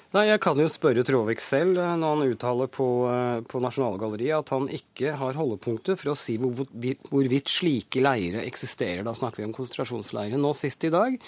[0.09, 4.39] Nei, Jeg kan jo spørre Tråvik selv eh, når han uttaler på, eh, på Nasjonalgalleriet
[4.41, 9.03] at han ikke har holdepunkter for å si hvorvidt slike leire eksisterer.
[9.05, 10.41] Da snakker vi om konsentrasjonsleirer.
[10.41, 11.19] Nå sist i dag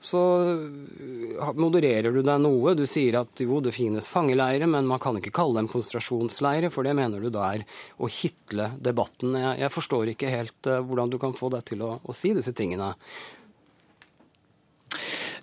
[0.00, 2.74] så eh, modererer du deg noe.
[2.76, 6.86] Du sier at jo, det finnes fangeleire, men man kan ikke kalle dem konsentrasjonsleire, for
[6.86, 7.64] det mener du da er
[7.96, 9.36] å hitle debatten.
[9.38, 12.34] Jeg, jeg forstår ikke helt uh, hvordan du kan få deg til å, å si
[12.36, 12.92] disse tingene.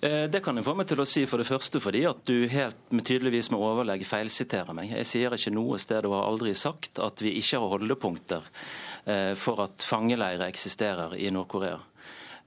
[0.02, 2.48] Eh, det kan jeg få meg til å si for det første fordi at du
[2.50, 4.94] helt med tydeligvis med overlegg feilsiterer meg.
[4.94, 8.50] Jeg sier ikke noe sted og har aldri sagt at vi ikke har holdepunkter
[9.34, 11.80] for at fangeleirer eksisterer i Nord-Korea.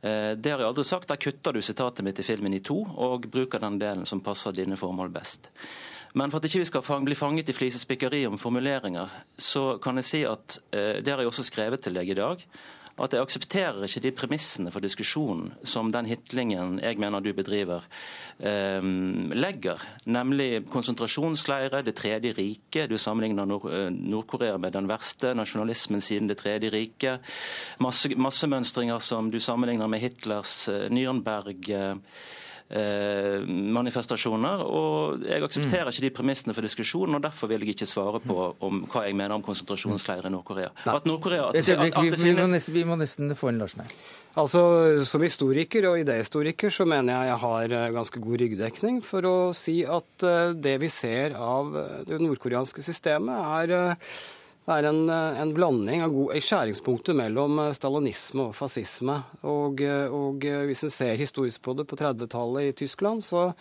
[0.05, 1.09] Eh, det har jeg aldri sagt.
[1.09, 4.53] Der kutter du sitatet mitt i filmen i to, og bruker den delen som passer
[4.53, 5.49] dine formål best.
[6.15, 10.07] Men for at ikke vi skal bli fanget i flisespikkeri om formuleringer, så kan jeg
[10.07, 12.45] si at eh, det har jeg også skrevet til deg i dag
[12.95, 17.83] at jeg aksepterer ikke de premissene for diskusjonen som den hitlingen jeg mener du bedriver,
[18.39, 18.81] eh,
[19.35, 19.81] legger.
[20.05, 22.89] Nemlig konsentrasjonsleire, Det tredje riket.
[22.89, 27.19] Du sammenligner eh, Nord-Korea med den verste nasjonalismen siden Det tredje riket.
[27.79, 31.69] Masse, massemønstringer som du sammenligner med Hitlers eh, Nürnberg.
[31.69, 31.95] Eh,
[32.65, 34.63] Eh, manifestasjoner.
[34.65, 35.91] og Jeg aksepterer mm.
[35.93, 39.13] ikke de premissene for diskusjonen, og derfor vil jeg ikke svare på om hva jeg
[39.13, 40.71] mener om konsentrasjonsleirer i Nord-Korea.
[40.89, 43.93] At Nord-Korea at, at, at vi, må nesten, vi må nesten få inn Larsen her.
[44.41, 44.63] Altså,
[45.05, 49.35] Som historiker og idéhistoriker så mener jeg jeg har eh, ganske god ryggdekning for å
[49.53, 51.69] si at eh, det vi ser av
[52.09, 54.01] det nordkoreanske systemet, er
[54.65, 59.19] det er en, eh, en blanding av god, skjæringspunktet mellom eh, stalinisme og fascisme.
[59.45, 63.51] Og, eh, og hvis en ser historisk på det på 30-tallet i Tyskland, så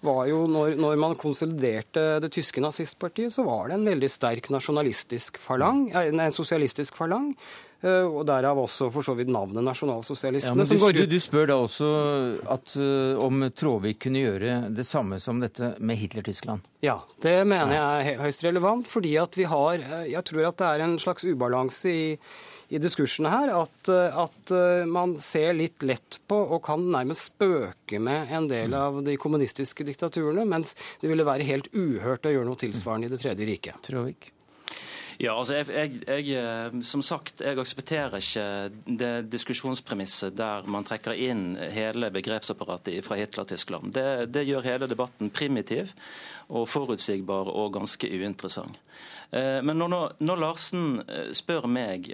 [0.00, 4.48] var jo når, når, man konsoliderte det tyske nazistpartiet, så var det en veldig sterk
[4.54, 7.32] nasjonalistisk falang, en sosialistisk falang.
[7.78, 10.66] Eh, og derav også for så vidt navnet nasjonalsosialistene.
[10.66, 11.90] Ja, du, du, spør da også
[12.50, 16.66] at, uh, om Tråvik kunne gjøre det samme som dette med Hitler-Tyskland?
[16.82, 18.90] Ja, det mener jeg er høyst relevant.
[18.90, 22.06] Fordi at vi har eh, Jeg tror at det er en slags ubalanse i
[22.68, 24.50] i diskursene her at, at,
[24.92, 29.88] man ser litt lett på og kan nærmest spøke med en del av de kommunistiske
[29.88, 33.80] diktaturene, mens det ville være helt uhørt å gjøre noe tilsvarende i Det tredje riket.
[33.88, 34.34] Tråvik.
[35.18, 38.44] Ja, altså jeg, jeg, jeg, eh, Som sagt, jeg aksepterer ikke
[38.86, 43.90] det diskusjonspremisset der man trekker inn hele begrepsapparatet fra Hitler-Tyskland.
[43.96, 45.90] Det, det, gjør hele debatten primitiv
[46.48, 48.78] og forutsigbar og ganske uinteressant.
[49.30, 52.10] Eh, men når, når Larsen eh, spør meg,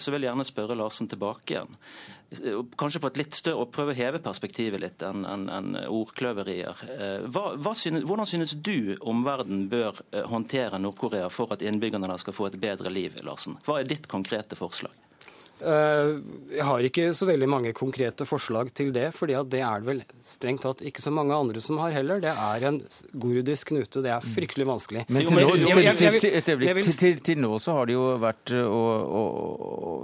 [0.00, 1.78] så vil jeg gjerne spørre Larsen tilbake igjen.
[2.78, 6.82] Kanskje på et litt større, og prøve å heve perspektivet litt enn en, en ordkløverier.
[6.94, 12.06] Eh, hva, hva synes, hvordan synes du omverdenen bør eh, håndtere Nord-Korea for at innbyggerne
[12.06, 13.18] der skal få et bedre liv?
[13.26, 13.58] Larsen?
[13.66, 14.94] Hva er ditt konkrete forslag?
[15.60, 16.10] Eh,
[16.56, 20.02] jeg har ikke så veldig mange konkrete forslag til det, fordi det er det vel
[20.26, 22.20] strengt tatt ikke så mange andre som har heller.
[22.22, 22.80] Det er en
[23.20, 24.02] gordisk knute.
[24.04, 25.04] Det er fryktelig vanskelig.
[25.08, 25.56] Men til, nå,
[25.98, 28.82] til, til, til nå så har det jo vært eh, å,
[29.20, 29.24] å,
[29.60, 29.94] å,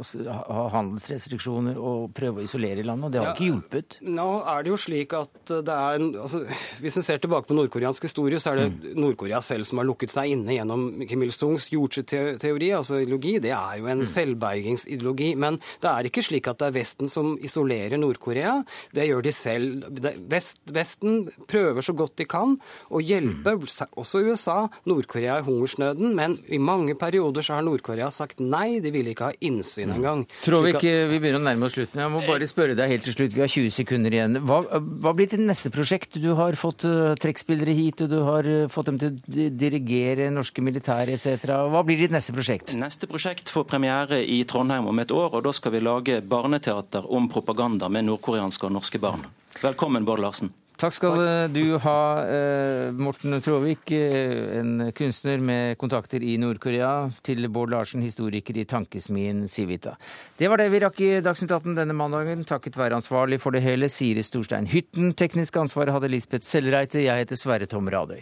[0.56, 3.98] ha handelsrestriksjoner og prøve å isolere landet, og det har ja, ikke hjulpet.
[4.06, 6.42] Nå er det jo slik at det er altså,
[6.82, 8.86] Hvis en ser tilbake på nordkoreansk historie, så er det mm.
[9.00, 13.36] Nord-Korea selv som har lukket seg inne gjennom Kim Il-sungs jordskjelvteori, altså ideologi.
[13.42, 14.08] Det er jo en mm.
[14.12, 15.32] selvbergingsideologi.
[15.40, 18.58] Men men det er ikke slik at det er Vesten som isolerer Nord-Korea.
[18.94, 19.86] Det gjør de selv.
[20.30, 22.56] Vest, Vesten prøver så godt de kan
[22.90, 23.56] å hjelpe
[23.96, 28.92] også USA, Nord-Korea i hungersnøden, men i mange perioder så har Nord-Korea sagt nei, de
[28.94, 29.96] ville ikke ha innsyn mm.
[29.96, 30.24] engang.
[30.44, 32.02] Tror vi ikke vi begynner å nærme oss slutten.
[32.02, 34.40] Jeg må bare spørre deg helt til slutt, vi har 20 sekunder igjen.
[34.46, 36.18] Hva, hva blir ditt neste prosjekt?
[36.22, 40.30] Du har fått uh, trekkspillere hit, og du har uh, fått dem til å dirigere
[40.34, 41.46] norske militære etc.
[41.72, 42.74] Hva blir ditt neste prosjekt?
[42.78, 47.06] Neste prosjekt får premiere i Trondheim om et år og da skal vi lage barneteater
[47.12, 49.26] om propaganda med nordkoreanske og norske barn.
[49.62, 50.52] Velkommen, Bård Larsen.
[50.76, 57.48] Takk skal du ha, eh, Morten Tråvik, eh, en kunstner med kontakter i Nord-Korea, til
[57.48, 59.96] Bård Larsen, historiker i tankesmien Civita.
[60.36, 63.62] Det var det vi rakk i Dagsnytt 18 denne mandagen, takket være ansvarlig for det
[63.62, 65.14] hele Siri Storstein Hytten.
[65.14, 67.00] Teknisk ansvar hadde Lisbeth Sellreite.
[67.00, 68.20] Jeg heter Sverre Tom Radøy.